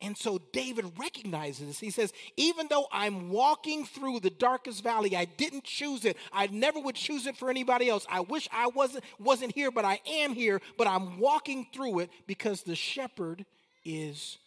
And 0.00 0.16
so 0.16 0.40
David 0.52 0.92
recognizes 0.96 1.66
this. 1.66 1.80
He 1.80 1.90
says, 1.90 2.12
even 2.36 2.68
though 2.70 2.86
I'm 2.92 3.30
walking 3.30 3.84
through 3.84 4.20
the 4.20 4.30
darkest 4.30 4.84
valley, 4.84 5.16
I 5.16 5.24
didn't 5.24 5.64
choose 5.64 6.04
it. 6.04 6.16
I 6.32 6.46
never 6.46 6.78
would 6.78 6.94
choose 6.94 7.26
it 7.26 7.36
for 7.36 7.50
anybody 7.50 7.88
else. 7.88 8.06
I 8.08 8.20
wish 8.20 8.48
I 8.52 8.68
wasn't, 8.68 9.02
wasn't 9.18 9.54
here, 9.54 9.72
but 9.72 9.84
I 9.84 10.00
am 10.06 10.34
here. 10.34 10.60
But 10.76 10.86
I'm 10.86 11.18
walking 11.18 11.66
through 11.72 12.00
it 12.00 12.10
because 12.28 12.62
the 12.62 12.76
shepherd 12.76 13.44
is 13.84 14.38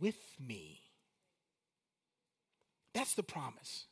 with 0.00 0.16
me. 0.40 0.80
That's 2.94 3.14
the 3.14 3.22
promise. 3.22 3.84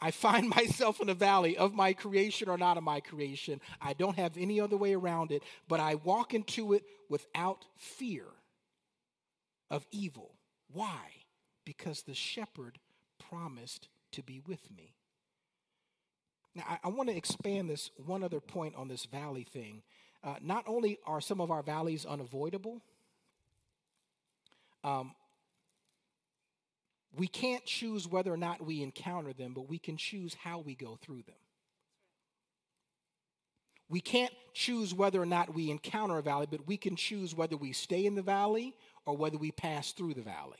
I 0.00 0.10
find 0.10 0.48
myself 0.56 1.00
in 1.00 1.08
a 1.08 1.14
valley 1.14 1.56
of 1.56 1.74
my 1.74 1.92
creation 1.92 2.48
or 2.48 2.58
not 2.58 2.76
of 2.76 2.82
my 2.82 2.98
creation. 2.98 3.60
I 3.80 3.92
don't 3.92 4.16
have 4.16 4.36
any 4.36 4.60
other 4.60 4.76
way 4.76 4.94
around 4.94 5.30
it, 5.30 5.44
but 5.68 5.78
I 5.78 5.94
walk 5.94 6.34
into 6.34 6.72
it 6.72 6.82
without 7.08 7.64
fear 7.76 8.24
of 9.70 9.86
evil. 9.90 10.34
Why? 10.72 11.00
Because 11.64 12.02
the 12.02 12.14
shepherd 12.14 12.78
promised 13.30 13.88
to 14.12 14.22
be 14.22 14.40
with 14.46 14.70
me. 14.70 14.94
Now, 16.54 16.64
I, 16.68 16.78
I 16.84 16.88
want 16.88 17.08
to 17.08 17.16
expand 17.16 17.70
this 17.70 17.90
one 18.04 18.24
other 18.24 18.40
point 18.40 18.74
on 18.74 18.88
this 18.88 19.04
valley 19.04 19.44
thing. 19.44 19.82
Uh, 20.22 20.34
not 20.42 20.64
only 20.66 20.98
are 21.06 21.20
some 21.20 21.40
of 21.40 21.50
our 21.50 21.62
valleys 21.62 22.04
unavoidable, 22.04 22.82
um, 24.82 25.14
we 27.16 27.26
can't 27.26 27.64
choose 27.64 28.06
whether 28.06 28.32
or 28.32 28.36
not 28.36 28.64
we 28.64 28.82
encounter 28.82 29.32
them, 29.32 29.52
but 29.54 29.68
we 29.68 29.78
can 29.78 29.96
choose 29.96 30.34
how 30.34 30.58
we 30.58 30.74
go 30.74 30.98
through 31.00 31.22
them. 31.22 31.36
We 33.88 34.00
can't 34.00 34.32
choose 34.54 34.94
whether 34.94 35.20
or 35.20 35.26
not 35.26 35.52
we 35.52 35.70
encounter 35.70 36.18
a 36.18 36.22
valley, 36.22 36.46
but 36.48 36.66
we 36.66 36.76
can 36.76 36.94
choose 36.94 37.34
whether 37.34 37.56
we 37.56 37.72
stay 37.72 38.06
in 38.06 38.14
the 38.14 38.22
valley 38.22 38.74
or 39.06 39.16
whether 39.16 39.38
we 39.38 39.50
pass 39.50 39.92
through 39.92 40.14
the 40.14 40.22
valley. 40.22 40.58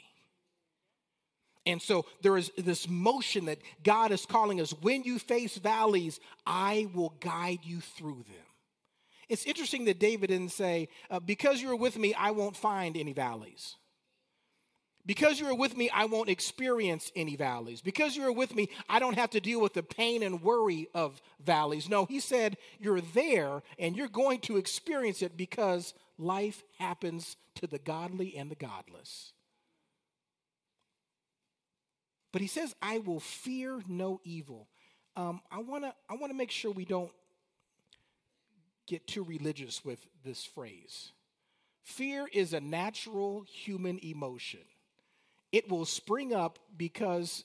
And 1.67 1.81
so 1.81 2.07
there 2.23 2.37
is 2.37 2.51
this 2.57 2.89
motion 2.89 3.45
that 3.47 3.59
God 3.83 4.13
is 4.13 4.25
calling 4.25 4.61
us 4.61 4.73
when 4.81 5.03
you 5.03 5.19
face 5.19 5.57
valleys, 5.59 6.19
I 6.47 6.89
will 6.95 7.15
guide 7.21 7.61
you 7.63 7.81
through 7.81 8.25
them. 8.27 8.47
It's 9.29 9.45
interesting 9.45 9.85
that 9.85 10.01
David 10.01 10.29
didn't 10.29 10.53
say, 10.53 10.89
uh, 11.11 11.21
Because 11.21 11.63
you're 11.63 11.77
with 11.77 11.97
me, 11.97 12.15
I 12.15 12.33
won't 12.33 12.57
find 12.57 12.97
any 12.97 13.13
valleys. 13.13 13.77
Because 15.07 15.41
you 15.41 15.47
are 15.47 15.55
with 15.55 15.77
me, 15.77 15.89
I 15.91 16.05
won't 16.05 16.29
experience 16.29 17.11
any 17.17 17.37
valleys. 17.37 17.81
Because 17.81 18.17
you 18.17 18.25
are 18.25 18.33
with 18.33 18.55
me, 18.55 18.69
I 18.89 18.99
don't 18.99 19.17
have 19.17 19.31
to 19.31 19.41
deal 19.41 19.61
with 19.61 19.73
the 19.73 19.83
pain 19.83 20.23
and 20.23 20.43
worry 20.43 20.89
of 20.95 21.23
valleys. 21.43 21.89
No, 21.89 22.05
he 22.05 22.21
said, 22.21 22.57
You're 22.79 23.01
there 23.01 23.63
and 23.79 23.97
you're 23.97 24.09
going 24.09 24.41
to 24.41 24.57
experience 24.57 25.23
it 25.23 25.37
because 25.37 25.95
life 26.19 26.63
happens 26.79 27.37
to 27.61 27.67
the 27.67 27.79
godly 27.79 28.37
and 28.37 28.51
the 28.51 28.57
godless. 28.57 29.33
But 32.33 32.41
he 32.43 32.49
says, 32.49 32.75
I 32.81 32.99
will 32.99 33.21
fear 33.21 33.81
no 33.87 34.21
evil. 34.25 34.69
Um, 35.17 35.41
I 35.51 35.59
want 35.59 35.85
to 35.85 35.95
I 36.09 36.15
wanna 36.15 36.35
make 36.35 36.51
sure 36.51 36.71
we 36.71 36.85
don't 36.85 37.11
get 38.87 39.07
too 39.07 39.25
religious 39.25 39.85
with 39.85 40.07
this 40.25 40.45
phrase. 40.45 41.13
Fear 41.83 42.29
is 42.33 42.53
a 42.53 42.61
natural 42.61 43.43
human 43.43 43.99
emotion. 44.03 44.61
It 45.53 45.69
will 45.69 45.85
spring 45.85 46.33
up 46.33 46.59
because 46.77 47.45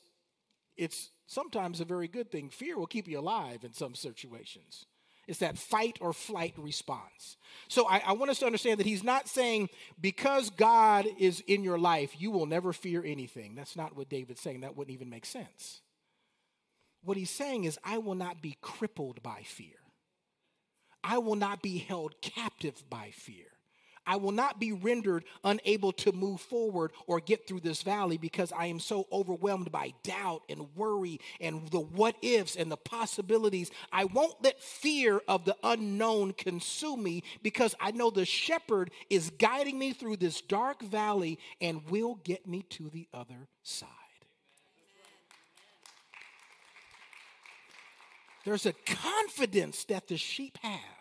it's 0.77 1.09
sometimes 1.25 1.81
a 1.81 1.85
very 1.85 2.07
good 2.07 2.31
thing. 2.31 2.49
Fear 2.49 2.77
will 2.77 2.87
keep 2.87 3.07
you 3.07 3.19
alive 3.19 3.63
in 3.63 3.73
some 3.73 3.95
situations. 3.95 4.85
It's 5.27 5.39
that 5.39 5.57
fight 5.57 5.97
or 6.01 6.13
flight 6.13 6.53
response. 6.57 7.37
So 7.67 7.87
I, 7.87 8.01
I, 8.05 8.11
want 8.13 8.29
us 8.29 8.39
to 8.39 8.45
understand 8.45 8.79
that 8.79 8.85
he's 8.85 9.03
not 9.03 9.27
saying 9.27 9.69
because 9.99 10.51
God 10.51 11.07
is 11.17 11.41
in 11.47 11.63
your 11.63 11.79
life, 11.79 12.19
you 12.19 12.29
will 12.29 12.45
never 12.45 12.73
fear 12.73 13.03
anything. 13.03 13.55
That's 13.55 13.75
not 13.75 13.95
what 13.95 14.09
David's 14.09 14.41
saying. 14.41 14.61
That 14.61 14.77
wouldn't 14.77 14.93
even 14.93 15.09
make 15.09 15.25
sense. 15.25 15.81
What 17.03 17.17
he's 17.17 17.29
saying 17.29 17.65
is, 17.65 17.79
I 17.83 17.99
will 17.99 18.15
not 18.15 18.41
be 18.41 18.57
crippled 18.61 19.21
by 19.23 19.43
fear, 19.45 19.77
I 21.03 21.17
will 21.17 21.35
not 21.35 21.61
be 21.61 21.77
held 21.77 22.21
captive 22.21 22.83
by 22.89 23.11
fear. 23.13 23.54
I 24.05 24.17
will 24.17 24.31
not 24.31 24.59
be 24.59 24.71
rendered 24.71 25.25
unable 25.43 25.91
to 25.93 26.11
move 26.11 26.41
forward 26.41 26.91
or 27.07 27.19
get 27.19 27.47
through 27.47 27.61
this 27.61 27.81
valley 27.81 28.17
because 28.17 28.51
I 28.51 28.67
am 28.67 28.79
so 28.79 29.07
overwhelmed 29.11 29.71
by 29.71 29.93
doubt 30.03 30.43
and 30.49 30.75
worry 30.75 31.19
and 31.41 31.67
the 31.69 31.79
what 31.79 32.15
ifs 32.21 32.55
and 32.55 32.71
the 32.71 32.77
possibilities. 32.77 33.71
I 33.91 34.05
won't 34.05 34.43
let 34.43 34.61
fear 34.61 35.21
of 35.27 35.45
the 35.45 35.55
unknown 35.63 36.33
consume 36.33 37.03
me 37.03 37.23
because 37.41 37.75
I 37.79 37.91
know 37.91 38.09
the 38.09 38.25
shepherd 38.25 38.91
is 39.09 39.31
guiding 39.31 39.79
me 39.79 39.93
through 39.93 40.17
this 40.17 40.41
dark 40.41 40.81
valley 40.81 41.39
and 41.59 41.87
will 41.89 42.15
get 42.23 42.47
me 42.47 42.63
to 42.71 42.89
the 42.89 43.07
other 43.13 43.47
side. 43.63 43.89
There's 48.45 48.67
a 48.67 48.73
confidence 48.73 49.85
that 49.85 50.07
the 50.07 50.17
sheep 50.17 50.59
have 50.61 50.94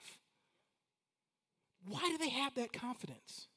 why 1.86 2.08
do 2.08 2.18
they 2.18 2.30
have 2.30 2.54
that 2.54 2.72
confidence? 2.72 3.48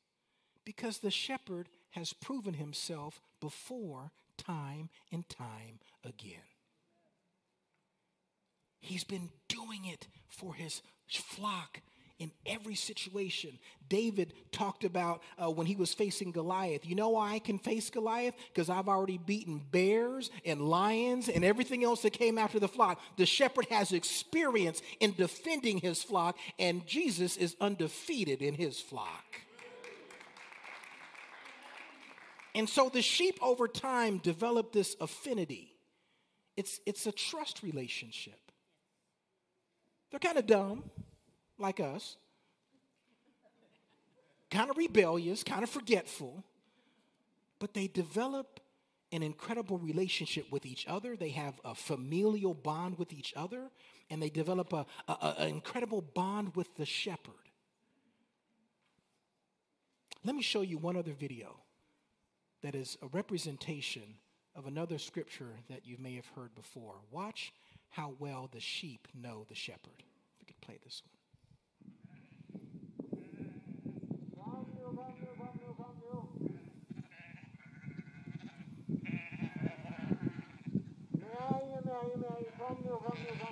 Because 0.66 1.00
the 1.00 1.12
shepherd 1.12 1.70
has 1.92 2.14
proven 2.14 2.56
himself 2.56 3.22
before 3.40 4.12
time 4.38 4.90
and 5.12 5.28
time 5.30 5.80
again. 6.04 6.42
He's 8.80 9.04
been 9.04 9.30
doing 9.48 9.86
it 9.86 10.08
for 10.28 10.54
his 10.54 10.82
flock 11.08 11.82
in 12.20 12.32
every 12.46 12.76
situation. 12.76 13.58
David 13.90 14.34
talked 14.52 14.84
about 14.84 15.22
uh, 15.38 15.50
when 15.52 15.68
he 15.68 15.76
was 15.76 15.94
facing 15.94 16.32
Goliath. 16.32 16.86
You 16.86 16.96
know 16.96 17.10
why 17.10 17.34
I 17.34 17.40
can 17.40 17.60
face 17.60 17.90
Goliath? 17.90 18.34
Because 18.54 18.70
I've 18.70 18.88
already 18.88 19.18
beaten 19.18 19.62
bears 19.72 20.32
and 20.46 20.62
lions 20.62 21.30
and 21.30 21.46
everything 21.46 21.84
else 21.84 22.02
that 22.02 22.14
came 22.14 22.38
after 22.38 22.60
the 22.60 22.68
flock. 22.68 23.00
The 23.18 23.26
shepherd 23.26 23.68
has 23.70 23.92
experience 23.92 24.82
in 25.00 25.14
defending 25.14 25.78
his 25.78 26.02
flock, 26.04 26.38
and 26.58 26.86
Jesus 26.88 27.38
is 27.38 27.56
undefeated 27.62 28.42
in 28.42 28.56
his 28.56 28.80
flock. 28.80 29.26
And 32.56 32.68
so 32.68 32.90
the 32.90 33.04
sheep 33.04 33.38
over 33.42 33.68
time 33.68 34.18
develop 34.18 34.74
this 34.74 34.96
affinity. 35.00 35.76
It's, 36.56 36.80
it's 36.88 37.06
a 37.06 37.12
trust 37.12 37.62
relationship. 37.62 38.40
They're 40.10 40.20
kind 40.20 40.40
of 40.40 40.48
dumb 40.48 40.84
like 41.60 41.80
us, 41.80 42.18
kind 44.50 44.70
of 44.70 44.78
rebellious, 44.78 45.44
kind 45.44 45.64
of 45.64 45.70
forgetful, 45.70 46.44
but 47.60 47.74
they 47.74 47.88
develop 47.88 48.60
an 49.12 49.24
incredible 49.24 49.78
relationship 49.78 50.52
with 50.52 50.66
each 50.66 50.86
other. 50.88 51.16
They 51.16 51.30
have 51.30 51.60
a 51.64 51.74
familial 51.74 52.54
bond 52.54 52.98
with 52.98 53.14
each 53.14 53.34
other, 53.36 53.72
and 54.10 54.22
they 54.22 54.30
develop 54.30 54.74
a, 54.74 54.86
an 55.08 55.50
incredible 55.50 56.02
bond 56.02 56.56
with 56.56 56.76
the 56.76 56.86
shepherd. 56.86 57.34
Let 60.24 60.36
me 60.36 60.42
show 60.42 60.62
you 60.62 60.78
one 60.78 60.98
other 60.98 61.14
video 61.14 61.58
that 62.62 62.76
is 62.76 62.98
a 63.02 63.08
representation 63.08 64.16
of 64.56 64.66
another 64.66 64.98
scripture 64.98 65.54
that 65.70 65.86
you 65.86 65.96
may 66.00 66.16
have 66.16 66.26
heard 66.36 66.54
before. 66.56 66.96
Watch 67.12 67.54
how 67.90 68.16
well 68.20 68.50
the 68.52 68.60
sheep 68.60 69.08
know 69.14 69.46
the 69.48 69.56
shepherd. 69.56 70.04
If 70.34 70.40
we 70.40 70.46
could 70.46 70.60
play 70.60 70.80
this 70.84 71.02
one. 71.06 71.17
yemeği, 81.98 82.14
yemeği, 82.14 82.52
kamlıyor, 82.58 83.00
kamlıyor, 83.04 83.38
kamlıyor. 83.40 83.47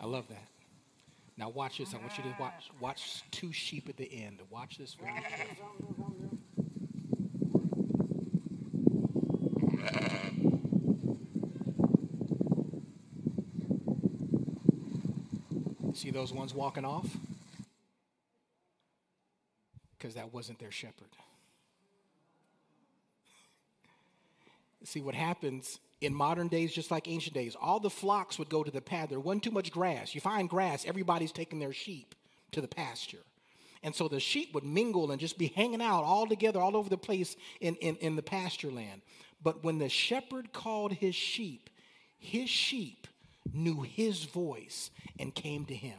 I 0.00 0.06
love 0.06 0.28
that. 0.28 0.48
Now 1.36 1.48
watch 1.50 1.78
this. 1.78 1.94
I 1.94 1.98
want 1.98 2.16
you 2.16 2.24
to 2.24 2.34
watch 2.38 2.70
watch 2.80 3.22
two 3.30 3.52
sheep 3.52 3.88
at 3.88 3.96
the 3.96 4.10
end. 4.12 4.40
Watch 4.50 4.78
this 4.78 4.96
nu. 5.00 5.06
See 15.94 16.10
those 16.10 16.32
ones 16.32 16.54
walking 16.54 16.84
off? 16.84 17.16
Because 19.98 20.14
that 20.14 20.32
wasn't 20.32 20.58
their 20.58 20.70
shepherd. 20.70 21.08
See 24.96 25.02
what 25.02 25.14
happens 25.14 25.78
in 26.00 26.14
modern 26.14 26.48
days, 26.48 26.72
just 26.72 26.90
like 26.90 27.06
ancient 27.06 27.34
days, 27.34 27.54
all 27.54 27.80
the 27.80 27.90
flocks 27.90 28.38
would 28.38 28.48
go 28.48 28.64
to 28.64 28.70
the 28.70 28.80
pad. 28.80 29.10
There 29.10 29.20
wasn't 29.20 29.42
too 29.42 29.50
much 29.50 29.70
grass. 29.70 30.14
You 30.14 30.22
find 30.22 30.48
grass, 30.48 30.86
everybody's 30.86 31.32
taking 31.32 31.58
their 31.58 31.74
sheep 31.74 32.14
to 32.52 32.62
the 32.62 32.66
pasture. 32.66 33.20
And 33.82 33.94
so 33.94 34.08
the 34.08 34.20
sheep 34.20 34.54
would 34.54 34.64
mingle 34.64 35.10
and 35.10 35.20
just 35.20 35.36
be 35.36 35.48
hanging 35.48 35.82
out 35.82 36.02
all 36.02 36.26
together, 36.26 36.60
all 36.60 36.78
over 36.78 36.88
the 36.88 36.96
place 36.96 37.36
in, 37.60 37.74
in, 37.74 37.96
in 37.96 38.16
the 38.16 38.22
pasture 38.22 38.70
land. 38.70 39.02
But 39.42 39.62
when 39.62 39.76
the 39.76 39.90
shepherd 39.90 40.54
called 40.54 40.94
his 40.94 41.14
sheep, 41.14 41.68
his 42.16 42.48
sheep 42.48 43.06
knew 43.52 43.82
his 43.82 44.24
voice 44.24 44.90
and 45.18 45.34
came 45.34 45.66
to 45.66 45.74
him. 45.74 45.98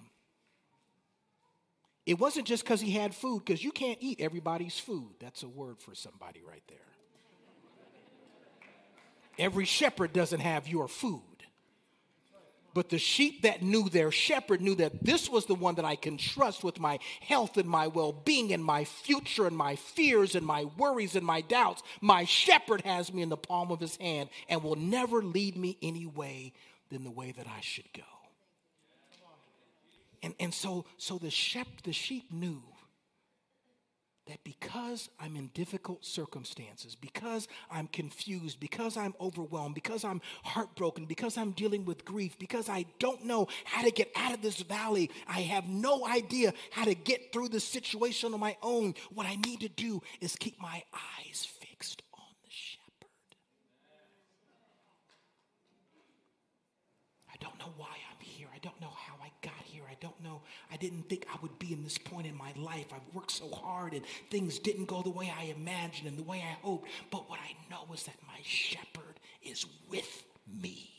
It 2.07 2.17
wasn't 2.17 2.47
just 2.47 2.63
because 2.63 2.81
he 2.81 2.93
had 2.93 3.13
food, 3.13 3.45
because 3.45 3.63
you 3.63 3.71
can't 3.71 3.99
eat 4.01 4.21
everybody's 4.21 4.79
food. 4.79 5.11
That's 5.19 5.43
a 5.43 5.47
word 5.47 5.77
for 5.77 5.93
somebody 5.93 6.41
right 6.43 6.63
there. 6.67 6.79
Every 9.37 9.65
shepherd 9.65 10.13
doesn't 10.13 10.39
have 10.39 10.67
your 10.67 10.87
food. 10.87 11.21
But 12.73 12.89
the 12.89 12.99
sheep 12.99 13.41
that 13.41 13.63
knew 13.63 13.89
their 13.89 14.11
shepherd 14.11 14.61
knew 14.61 14.75
that 14.75 15.03
this 15.03 15.27
was 15.27 15.47
the 15.47 15.55
one 15.55 15.73
that 15.75 15.85
I 15.85 15.95
can 15.95 16.15
trust 16.17 16.63
with 16.63 16.79
my 16.79 16.99
health 17.21 17.57
and 17.57 17.67
my 17.67 17.87
well 17.87 18.11
being 18.11 18.53
and 18.53 18.63
my 18.63 18.83
future 18.83 19.47
and 19.47 19.57
my 19.57 19.75
fears 19.75 20.35
and 20.35 20.45
my 20.45 20.65
worries 20.77 21.15
and 21.15 21.25
my 21.25 21.41
doubts. 21.41 21.81
My 22.01 22.25
shepherd 22.25 22.81
has 22.81 23.11
me 23.11 23.23
in 23.23 23.29
the 23.29 23.35
palm 23.35 23.71
of 23.71 23.79
his 23.79 23.97
hand 23.97 24.29
and 24.47 24.61
will 24.61 24.75
never 24.75 25.23
lead 25.23 25.57
me 25.57 25.75
any 25.81 26.05
way 26.05 26.53
than 26.91 27.03
the 27.03 27.09
way 27.09 27.31
that 27.31 27.47
I 27.47 27.61
should 27.61 27.91
go. 27.93 28.03
And, 30.21 30.35
and 30.39 30.53
so, 30.53 30.85
so 30.97 31.17
the, 31.17 31.31
shep, 31.31 31.67
the 31.83 31.93
sheep 31.93 32.31
knew 32.31 32.61
that 34.27 34.43
because 34.43 35.09
I'm 35.19 35.35
in 35.35 35.47
difficult 35.53 36.05
circumstances, 36.05 36.95
because 36.95 37.47
I'm 37.71 37.87
confused, 37.87 38.59
because 38.59 38.97
I'm 38.97 39.13
overwhelmed, 39.19 39.75
because 39.75 40.03
I'm 40.03 40.21
heartbroken, 40.43 41.05
because 41.05 41.37
I'm 41.37 41.51
dealing 41.51 41.85
with 41.85 42.05
grief, 42.05 42.37
because 42.37 42.69
I 42.69 42.85
don't 42.99 43.25
know 43.25 43.47
how 43.65 43.83
to 43.83 43.91
get 43.91 44.11
out 44.15 44.33
of 44.33 44.41
this 44.41 44.61
valley, 44.61 45.09
I 45.27 45.41
have 45.41 45.67
no 45.67 46.05
idea 46.05 46.53
how 46.71 46.85
to 46.85 46.95
get 46.95 47.31
through 47.33 47.49
this 47.49 47.63
situation 47.63 48.33
on 48.33 48.39
my 48.39 48.57
own. 48.61 48.95
What 49.13 49.25
I 49.25 49.35
need 49.35 49.61
to 49.61 49.69
do 49.69 50.01
is 50.21 50.35
keep 50.35 50.59
my 50.59 50.83
eyes 50.93 51.47
fixed 51.59 52.03
on 52.13 52.33
the 52.43 52.49
shepherd. 52.49 53.15
I 57.29 57.35
don't 57.39 57.57
know 57.59 57.73
why 57.77 57.87
I'm 58.11 58.19
here. 58.19 58.47
I 58.53 58.59
don't 58.59 58.79
know 58.81 58.93
how 58.95 59.15
I 59.23 59.31
got 59.41 59.63
here. 59.65 59.83
I 59.89 59.95
don't 60.07 60.23
know. 60.23 60.41
I 60.71 60.77
didn't 60.77 61.09
think 61.09 61.25
I 61.33 61.37
would 61.41 61.57
be 61.59 61.73
in 61.73 61.83
this 61.83 61.97
point 61.97 62.27
in 62.27 62.35
my 62.35 62.51
life. 62.55 62.87
I've 62.93 63.13
worked 63.13 63.31
so 63.31 63.49
hard 63.49 63.93
and 63.93 64.03
things 64.29 64.59
didn't 64.59 64.85
go 64.85 65.01
the 65.01 65.09
way 65.09 65.33
I 65.37 65.45
imagined 65.45 66.07
and 66.07 66.17
the 66.17 66.23
way 66.23 66.37
I 66.37 66.57
hoped. 66.65 66.87
But 67.11 67.29
what 67.29 67.39
I 67.39 67.55
know 67.69 67.93
is 67.93 68.03
that 68.03 68.15
my 68.25 68.39
shepherd 68.43 69.19
is 69.43 69.65
with 69.89 70.23
me. 70.61 70.89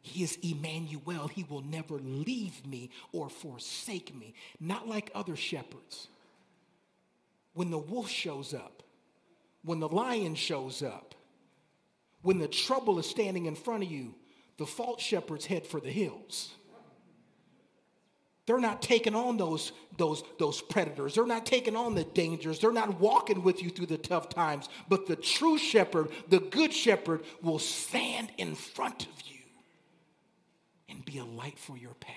He 0.00 0.22
is 0.22 0.36
Emmanuel. 0.42 1.28
He 1.28 1.44
will 1.44 1.62
never 1.62 1.98
leave 1.98 2.66
me 2.66 2.90
or 3.12 3.28
forsake 3.28 4.14
me. 4.14 4.34
Not 4.60 4.88
like 4.88 5.10
other 5.14 5.36
shepherds. 5.36 6.08
When 7.54 7.70
the 7.70 7.78
wolf 7.78 8.08
shows 8.08 8.52
up, 8.52 8.82
when 9.62 9.80
the 9.80 9.88
lion 9.88 10.34
shows 10.34 10.82
up, 10.82 11.14
when 12.22 12.38
the 12.38 12.48
trouble 12.48 12.98
is 12.98 13.06
standing 13.08 13.46
in 13.46 13.54
front 13.54 13.84
of 13.84 13.90
you, 13.90 14.14
the 14.58 14.66
false 14.66 15.00
shepherds 15.00 15.46
head 15.46 15.66
for 15.66 15.80
the 15.80 15.90
hills. 15.90 16.50
They're 18.46 18.58
not 18.58 18.82
taking 18.82 19.14
on 19.14 19.38
those, 19.38 19.72
those, 19.96 20.22
those 20.38 20.60
predators. 20.60 21.14
They're 21.14 21.26
not 21.26 21.46
taking 21.46 21.76
on 21.76 21.94
the 21.94 22.04
dangers. 22.04 22.58
They're 22.58 22.72
not 22.72 23.00
walking 23.00 23.42
with 23.42 23.62
you 23.62 23.70
through 23.70 23.86
the 23.86 23.96
tough 23.96 24.28
times. 24.28 24.68
But 24.88 25.06
the 25.06 25.16
true 25.16 25.56
shepherd, 25.56 26.10
the 26.28 26.40
good 26.40 26.72
shepherd, 26.72 27.22
will 27.42 27.58
stand 27.58 28.30
in 28.36 28.54
front 28.54 29.06
of 29.06 29.22
you 29.26 29.40
and 30.90 31.04
be 31.04 31.18
a 31.18 31.24
light 31.24 31.58
for 31.58 31.76
your 31.76 31.94
path 31.94 32.14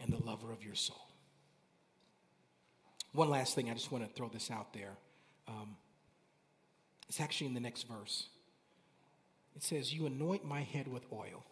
and 0.00 0.12
the 0.12 0.24
lover 0.24 0.50
of 0.50 0.64
your 0.64 0.74
soul. 0.74 0.96
One 3.12 3.30
last 3.30 3.54
thing, 3.54 3.70
I 3.70 3.74
just 3.74 3.92
want 3.92 4.06
to 4.06 4.12
throw 4.12 4.28
this 4.28 4.50
out 4.50 4.72
there. 4.72 4.96
Um, 5.46 5.76
it's 7.08 7.20
actually 7.20 7.46
in 7.46 7.54
the 7.54 7.60
next 7.60 7.84
verse. 7.84 8.26
It 9.56 9.62
says, 9.62 9.94
You 9.94 10.06
anoint 10.06 10.44
my 10.44 10.62
head 10.62 10.88
with 10.88 11.04
oil. 11.12 11.44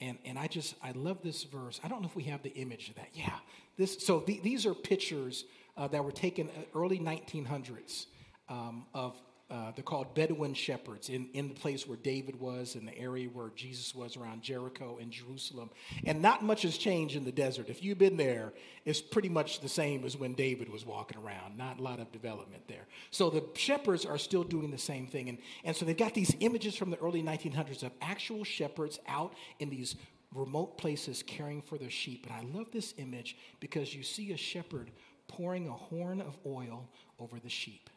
And, 0.00 0.18
and 0.24 0.38
I 0.38 0.46
just, 0.46 0.74
I 0.82 0.92
love 0.92 1.18
this 1.22 1.44
verse. 1.44 1.80
I 1.84 1.88
don't 1.88 2.02
know 2.02 2.08
if 2.08 2.16
we 2.16 2.24
have 2.24 2.42
the 2.42 2.52
image 2.54 2.88
of 2.88 2.96
that. 2.96 3.08
Yeah. 3.14 3.30
This, 3.76 4.04
so 4.04 4.20
the, 4.20 4.40
these 4.42 4.66
are 4.66 4.74
pictures 4.74 5.44
uh, 5.76 5.88
that 5.88 6.04
were 6.04 6.12
taken 6.12 6.48
uh, 6.48 6.78
early 6.78 6.98
1900s 6.98 8.06
um, 8.48 8.86
of, 8.92 9.20
uh, 9.50 9.70
they're 9.74 9.84
called 9.84 10.14
Bedouin 10.14 10.54
shepherds 10.54 11.10
in, 11.10 11.28
in 11.34 11.48
the 11.48 11.54
place 11.54 11.86
where 11.86 11.98
David 11.98 12.40
was, 12.40 12.76
in 12.76 12.86
the 12.86 12.96
area 12.96 13.28
where 13.28 13.50
Jesus 13.54 13.94
was 13.94 14.16
around 14.16 14.42
Jericho 14.42 14.98
and 15.00 15.10
Jerusalem. 15.10 15.68
And 16.06 16.22
not 16.22 16.42
much 16.42 16.62
has 16.62 16.78
changed 16.78 17.14
in 17.14 17.24
the 17.24 17.32
desert. 17.32 17.68
If 17.68 17.84
you've 17.84 17.98
been 17.98 18.16
there, 18.16 18.54
it's 18.86 19.02
pretty 19.02 19.28
much 19.28 19.60
the 19.60 19.68
same 19.68 20.04
as 20.04 20.16
when 20.16 20.32
David 20.32 20.70
was 20.70 20.86
walking 20.86 21.18
around. 21.18 21.58
Not 21.58 21.78
a 21.78 21.82
lot 21.82 22.00
of 22.00 22.10
development 22.10 22.62
there. 22.68 22.86
So 23.10 23.28
the 23.28 23.44
shepherds 23.54 24.06
are 24.06 24.16
still 24.16 24.44
doing 24.44 24.70
the 24.70 24.78
same 24.78 25.06
thing. 25.06 25.28
And, 25.28 25.38
and 25.62 25.76
so 25.76 25.84
they've 25.84 25.96
got 25.96 26.14
these 26.14 26.34
images 26.40 26.74
from 26.74 26.90
the 26.90 26.98
early 26.98 27.22
1900s 27.22 27.82
of 27.82 27.92
actual 28.00 28.44
shepherds 28.44 28.98
out 29.06 29.34
in 29.58 29.68
these 29.68 29.94
remote 30.34 30.78
places 30.78 31.22
caring 31.22 31.60
for 31.60 31.76
their 31.76 31.90
sheep. 31.90 32.26
And 32.26 32.34
I 32.34 32.58
love 32.58 32.72
this 32.72 32.94
image 32.96 33.36
because 33.60 33.94
you 33.94 34.02
see 34.02 34.32
a 34.32 34.38
shepherd 34.38 34.90
pouring 35.28 35.68
a 35.68 35.72
horn 35.72 36.22
of 36.22 36.38
oil 36.46 36.88
over 37.18 37.38
the 37.38 37.50
sheep 37.50 37.90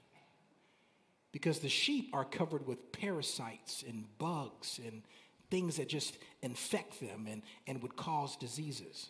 because 1.31 1.59
the 1.59 1.69
sheep 1.69 2.09
are 2.13 2.25
covered 2.25 2.65
with 2.65 2.91
parasites 2.91 3.83
and 3.87 4.05
bugs 4.17 4.79
and 4.83 5.03
things 5.49 5.77
that 5.77 5.87
just 5.87 6.17
infect 6.41 6.99
them 6.99 7.27
and, 7.29 7.41
and 7.67 7.81
would 7.81 7.95
cause 7.95 8.35
diseases. 8.35 9.09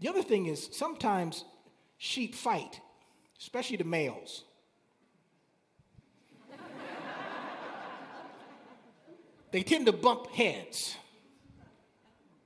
The 0.00 0.08
other 0.08 0.22
thing 0.22 0.46
is 0.46 0.68
sometimes 0.72 1.44
sheep 1.98 2.34
fight, 2.34 2.80
especially 3.38 3.76
the 3.76 3.84
males. 3.84 4.44
they 9.50 9.62
tend 9.62 9.86
to 9.86 9.92
bump 9.92 10.28
heads. 10.28 10.96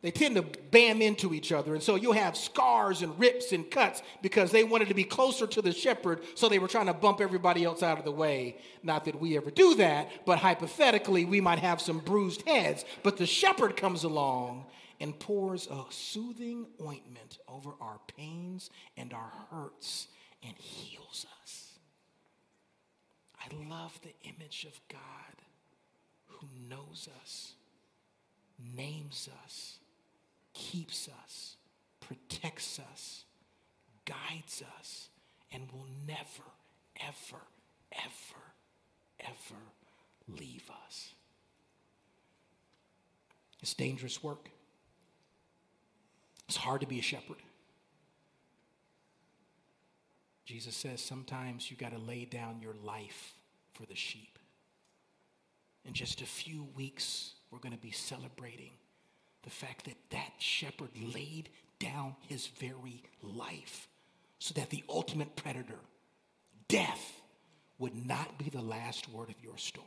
They 0.03 0.11
tend 0.11 0.35
to 0.35 0.43
bam 0.43 1.01
into 1.01 1.33
each 1.33 1.53
other. 1.53 1.75
And 1.75 1.83
so 1.83 1.95
you'll 1.95 2.13
have 2.13 2.37
scars 2.37 3.03
and 3.03 3.17
rips 3.21 3.53
and 3.53 3.71
cuts 3.71 4.03
because 4.21 4.51
they 4.51 4.65
wanted 4.65 4.89
to 4.89 4.95
be 4.95 5.05
closer 5.05 5.47
to 5.47 5.63
the 5.63 5.73
shepherd, 5.73 6.23
so 6.35 6.49
they 6.49 6.59
were 6.59 6.67
trying 6.67 6.87
to 6.87 6.95
bump 6.95 7.21
everybody 7.21 7.63
else 7.65 7.85
out 7.85 7.99
of 7.99 8.05
the 8.05 8.11
way. 8.11 8.57
Not 8.83 9.05
that 9.05 9.21
we 9.21 9.37
ever 9.37 9.51
do 9.53 9.77
that, 9.77 10.11
but 10.27 10.41
hypothetically, 10.41 11.25
we 11.25 11.41
might 11.41 11.61
have 11.61 11.81
some 11.81 12.01
bruised 12.01 12.43
heads. 12.49 12.85
But 13.05 13.17
the 13.17 13.27
shepherd 13.27 13.77
comes 13.77 14.03
along 14.03 14.67
and 14.99 15.19
pours 15.19 15.69
a 15.69 15.85
soothing 15.91 16.67
ointment 16.85 17.39
over 17.47 17.71
our 17.81 18.01
pains 18.17 18.71
and 18.97 19.13
our 19.13 19.33
hurts 19.53 20.09
and 20.43 20.57
heals 20.57 21.27
us. 21.43 21.79
I 23.39 23.55
love 23.71 24.01
the 24.03 24.15
image 24.29 24.65
of 24.65 24.81
God 24.89 24.99
who 26.27 26.49
knows 26.69 27.09
us, 27.23 27.55
names 28.77 29.29
us 29.45 29.79
keeps 30.55 31.09
us, 31.25 31.57
protects 32.01 32.79
us, 32.93 33.25
guides 34.05 34.63
us, 34.79 35.09
and 35.53 35.71
will 35.73 35.87
never, 36.07 36.51
ever, 37.01 37.43
ever, 37.93 38.43
ever 39.21 39.61
leave 40.29 40.71
us. 40.87 41.15
It's 43.61 43.75
dangerous 43.75 44.23
work. 44.23 44.49
It's 46.49 46.57
hard 46.57 46.81
to 46.81 46.87
be 46.87 46.99
a 46.99 47.03
shepherd. 47.03 47.37
Jesus 50.45 50.75
says 50.75 51.01
sometimes 51.01 51.71
you 51.71 51.77
got 51.77 51.93
to 51.93 51.99
lay 51.99 52.25
down 52.25 52.61
your 52.61 52.75
life 52.85 53.35
for 53.73 53.87
the 53.87 53.95
sheep. 53.95 54.39
In 55.85 55.95
just 55.95 56.21
a 56.21 56.27
few 56.27 56.67
weeks, 56.77 57.33
we're 57.51 57.59
going 57.59 57.75
to 57.75 57.81
be 57.81 57.91
celebrating 57.91 58.73
the 59.43 59.51
fact 59.51 59.85
that 59.87 59.97
that 60.11 60.33
shepherd 60.39 60.91
laid 61.15 61.49
down 61.79 62.15
his 62.29 62.47
very 62.47 63.03
life 63.23 63.89
so 64.39 64.55
that 64.55 64.71
the 64.71 64.85
ultimate 64.89 65.37
predator, 65.37 65.79
death, 66.69 67.21
would 67.79 68.07
not 68.07 68.39
be 68.39 68.49
the 68.51 68.63
last 68.63 69.09
word 69.09 69.29
of 69.29 69.43
your 69.43 69.57
story. 69.57 69.87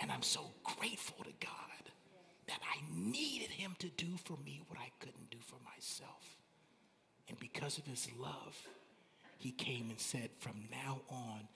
And 0.00 0.12
I'm 0.12 0.22
so 0.22 0.40
grateful 0.64 1.24
to 1.24 1.32
God 1.40 1.90
that 2.46 2.60
I 2.62 2.80
needed 2.94 3.50
him 3.50 3.74
to 3.80 3.88
do 3.88 4.16
for 4.24 4.36
me 4.44 4.62
what 4.68 4.78
I 4.78 4.90
couldn't 5.00 5.30
do 5.30 5.38
for 5.40 5.56
myself. 5.64 6.36
And 7.28 7.38
because 7.40 7.78
of 7.78 7.86
his 7.86 8.08
love, 8.18 8.56
he 9.38 9.50
came 9.50 9.90
and 9.90 9.98
said, 9.98 10.30
From 10.38 10.64
now 10.70 11.00
on, 11.10 11.48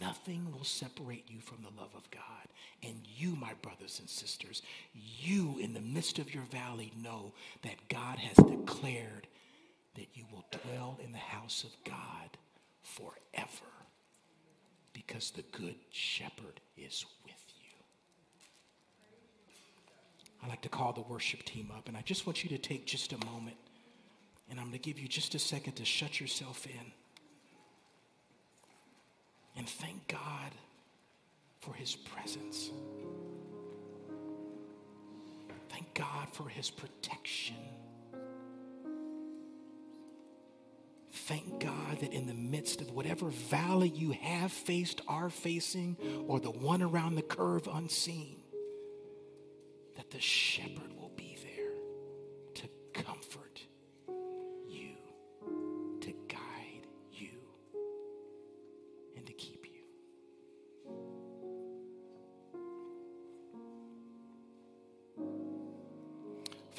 nothing 0.00 0.52
will 0.52 0.64
separate 0.64 1.24
you 1.28 1.40
from 1.40 1.58
the 1.62 1.80
love 1.80 1.94
of 1.96 2.10
God. 2.10 2.22
And 2.82 3.00
you, 3.16 3.34
my 3.36 3.52
brothers 3.62 3.98
and 4.00 4.08
sisters, 4.08 4.62
you 4.92 5.58
in 5.60 5.72
the 5.74 5.80
midst 5.80 6.18
of 6.18 6.34
your 6.34 6.44
valley 6.44 6.92
know 7.02 7.32
that 7.62 7.88
God 7.88 8.18
has 8.18 8.36
declared 8.36 9.26
that 9.94 10.08
you 10.14 10.24
will 10.32 10.44
dwell 10.50 10.98
in 11.04 11.12
the 11.12 11.18
house 11.18 11.64
of 11.64 11.70
God 11.84 12.36
forever 12.82 13.72
because 14.92 15.30
the 15.30 15.44
good 15.52 15.76
shepherd 15.90 16.60
is 16.76 17.04
with 17.24 17.32
you. 17.60 17.70
I'd 20.42 20.48
like 20.48 20.62
to 20.62 20.68
call 20.68 20.92
the 20.92 21.00
worship 21.02 21.44
team 21.44 21.70
up, 21.74 21.88
and 21.88 21.96
I 21.96 22.02
just 22.02 22.26
want 22.26 22.44
you 22.44 22.50
to 22.50 22.58
take 22.58 22.86
just 22.86 23.12
a 23.12 23.24
moment, 23.24 23.56
and 24.50 24.58
I'm 24.58 24.66
going 24.66 24.78
to 24.78 24.78
give 24.78 24.98
you 24.98 25.08
just 25.08 25.34
a 25.34 25.38
second 25.38 25.74
to 25.74 25.84
shut 25.84 26.20
yourself 26.20 26.66
in. 26.66 26.92
And 29.56 29.68
thank 29.68 30.08
God 30.08 30.52
for 31.60 31.72
his 31.74 31.94
presence. 31.94 32.70
Thank 35.68 35.94
God 35.94 36.28
for 36.32 36.48
his 36.48 36.70
protection. 36.70 37.56
Thank 41.12 41.60
God 41.60 42.00
that 42.00 42.12
in 42.12 42.26
the 42.26 42.34
midst 42.34 42.80
of 42.80 42.90
whatever 42.90 43.28
valley 43.28 43.88
you 43.88 44.12
have 44.12 44.52
faced, 44.52 45.00
are 45.08 45.30
facing, 45.30 45.96
or 46.26 46.38
the 46.38 46.50
one 46.50 46.82
around 46.82 47.14
the 47.14 47.22
curve 47.22 47.68
unseen, 47.72 48.36
that 49.96 50.10
the 50.10 50.20
shepherd 50.20 50.92
will 50.98 51.03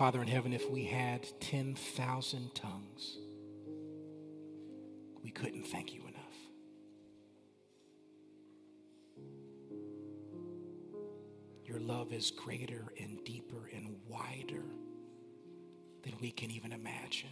Father 0.06 0.22
in 0.22 0.28
heaven, 0.28 0.54
if 0.54 0.70
we 0.70 0.84
had 0.84 1.26
10,000 1.40 2.54
tongues, 2.54 3.18
we 5.24 5.32
couldn't 5.32 5.66
thank 5.66 5.96
you 5.96 6.02
enough. 6.02 6.38
Your 11.66 11.80
love 11.80 12.14
is 12.14 12.30
greater 12.30 12.94
and 13.02 13.18
deeper 13.26 13.68
and 13.74 13.96
wider 14.08 14.66
than 16.04 16.14
we 16.22 16.30
can 16.30 16.52
even 16.52 16.72
imagine. 16.72 17.30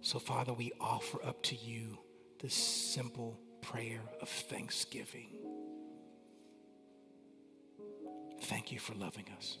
So, 0.00 0.18
Father, 0.18 0.52
we 0.52 0.72
offer 0.80 1.24
up 1.24 1.44
to 1.44 1.54
you 1.54 2.00
this 2.40 2.54
simple 2.54 3.38
prayer 3.62 4.02
of 4.20 4.28
thanksgiving. 4.28 5.43
Thank 8.42 8.72
you 8.72 8.78
for 8.78 8.94
loving 8.94 9.26
us. 9.36 9.58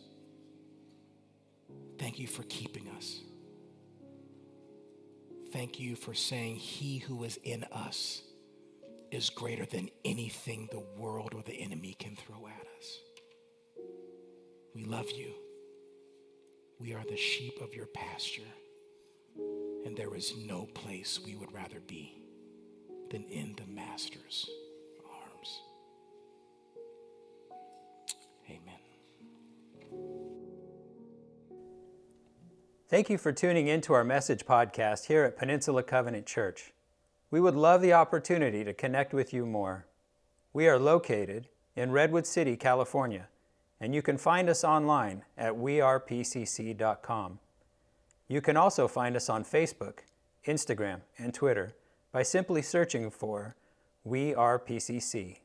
Thank 1.98 2.18
you 2.18 2.26
for 2.26 2.42
keeping 2.44 2.88
us. 2.96 3.20
Thank 5.52 5.78
you 5.78 5.96
for 5.96 6.14
saying, 6.14 6.56
He 6.56 6.98
who 6.98 7.24
is 7.24 7.38
in 7.44 7.64
us 7.72 8.22
is 9.10 9.30
greater 9.30 9.64
than 9.64 9.88
anything 10.04 10.68
the 10.70 10.82
world 11.00 11.34
or 11.34 11.42
the 11.42 11.60
enemy 11.60 11.94
can 11.98 12.16
throw 12.16 12.46
at 12.48 12.66
us. 12.78 12.98
We 14.74 14.84
love 14.84 15.10
you. 15.10 15.32
We 16.80 16.92
are 16.94 17.04
the 17.08 17.16
sheep 17.16 17.60
of 17.62 17.72
your 17.74 17.86
pasture, 17.86 18.42
and 19.86 19.96
there 19.96 20.14
is 20.16 20.34
no 20.36 20.66
place 20.74 21.20
we 21.24 21.36
would 21.36 21.52
rather 21.52 21.80
be 21.80 22.18
than 23.10 23.22
in 23.24 23.54
the 23.56 23.72
Master's 23.72 24.50
Thank 32.94 33.10
you 33.10 33.18
for 33.18 33.32
tuning 33.32 33.66
in 33.66 33.80
to 33.80 33.92
our 33.92 34.04
message 34.04 34.46
podcast 34.46 35.06
here 35.06 35.24
at 35.24 35.36
Peninsula 35.36 35.82
Covenant 35.82 36.26
Church. 36.26 36.72
We 37.28 37.40
would 37.40 37.56
love 37.56 37.82
the 37.82 37.92
opportunity 37.92 38.62
to 38.62 38.72
connect 38.72 39.12
with 39.12 39.32
you 39.32 39.46
more. 39.46 39.86
We 40.52 40.68
are 40.68 40.78
located 40.78 41.48
in 41.74 41.90
Redwood 41.90 42.24
City, 42.24 42.56
California, 42.56 43.26
and 43.80 43.96
you 43.96 44.00
can 44.00 44.16
find 44.16 44.48
us 44.48 44.62
online 44.62 45.24
at 45.36 45.54
wearepcc.com. 45.54 47.40
You 48.28 48.40
can 48.40 48.56
also 48.56 48.86
find 48.86 49.16
us 49.16 49.28
on 49.28 49.42
Facebook, 49.42 49.98
Instagram, 50.46 51.00
and 51.18 51.34
Twitter 51.34 51.74
by 52.12 52.22
simply 52.22 52.62
searching 52.62 53.10
for 53.10 53.56
We 54.04 54.36
Are 54.36 54.56
PCC. 54.56 55.38